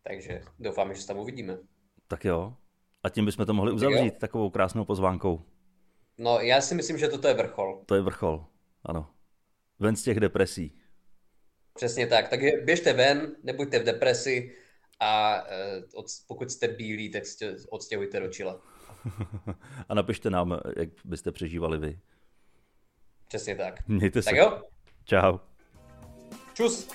Takže 0.04 0.42
doufám, 0.60 0.94
že 0.94 1.02
se 1.02 1.08
tam 1.08 1.18
uvidíme. 1.18 1.58
Tak 2.08 2.26
jo. 2.26 2.58
A 3.04 3.10
tím 3.10 3.26
bychom 3.26 3.46
to 3.46 3.54
mohli 3.54 3.72
uzavřít 3.72 4.18
takovou 4.18 4.50
krásnou 4.50 4.86
pozvánkou. 4.86 5.42
No, 6.18 6.40
já 6.40 6.62
si 6.62 6.76
myslím, 6.76 6.98
že 6.98 7.08
toto 7.08 7.28
je 7.28 7.34
vrchol. 7.34 7.84
To 7.86 7.96
je 7.96 8.02
vrchol, 8.02 8.46
ano. 8.84 9.10
Ven 9.80 9.96
z 9.96 10.04
těch 10.04 10.20
depresí. 10.20 10.78
Přesně 11.74 12.08
tak. 12.08 12.30
Takže 12.30 12.52
běžte 12.64 12.94
ven, 12.94 13.36
nebuďte 13.44 13.80
v 13.80 13.84
depresi 13.84 14.56
a 15.00 15.44
e, 15.48 15.84
od, 15.96 16.06
pokud 16.28 16.52
jste 16.52 16.68
bílí, 16.68 17.12
tak 17.12 17.26
se 17.26 17.56
odstěhujte 17.70 18.20
do 18.20 18.28
čila. 18.28 18.62
a 19.90 19.94
napište 19.94 20.30
nám, 20.30 20.60
jak 20.78 20.90
byste 21.06 21.32
přežívali 21.32 21.78
vy. 21.78 22.00
Přesně 23.28 23.56
tak. 23.56 23.88
Mějte 23.88 24.22
se. 24.22 24.30
Tak 24.30 24.38
jo. 24.38 24.62
Čau. 25.06 25.38
Čus. 26.54 26.88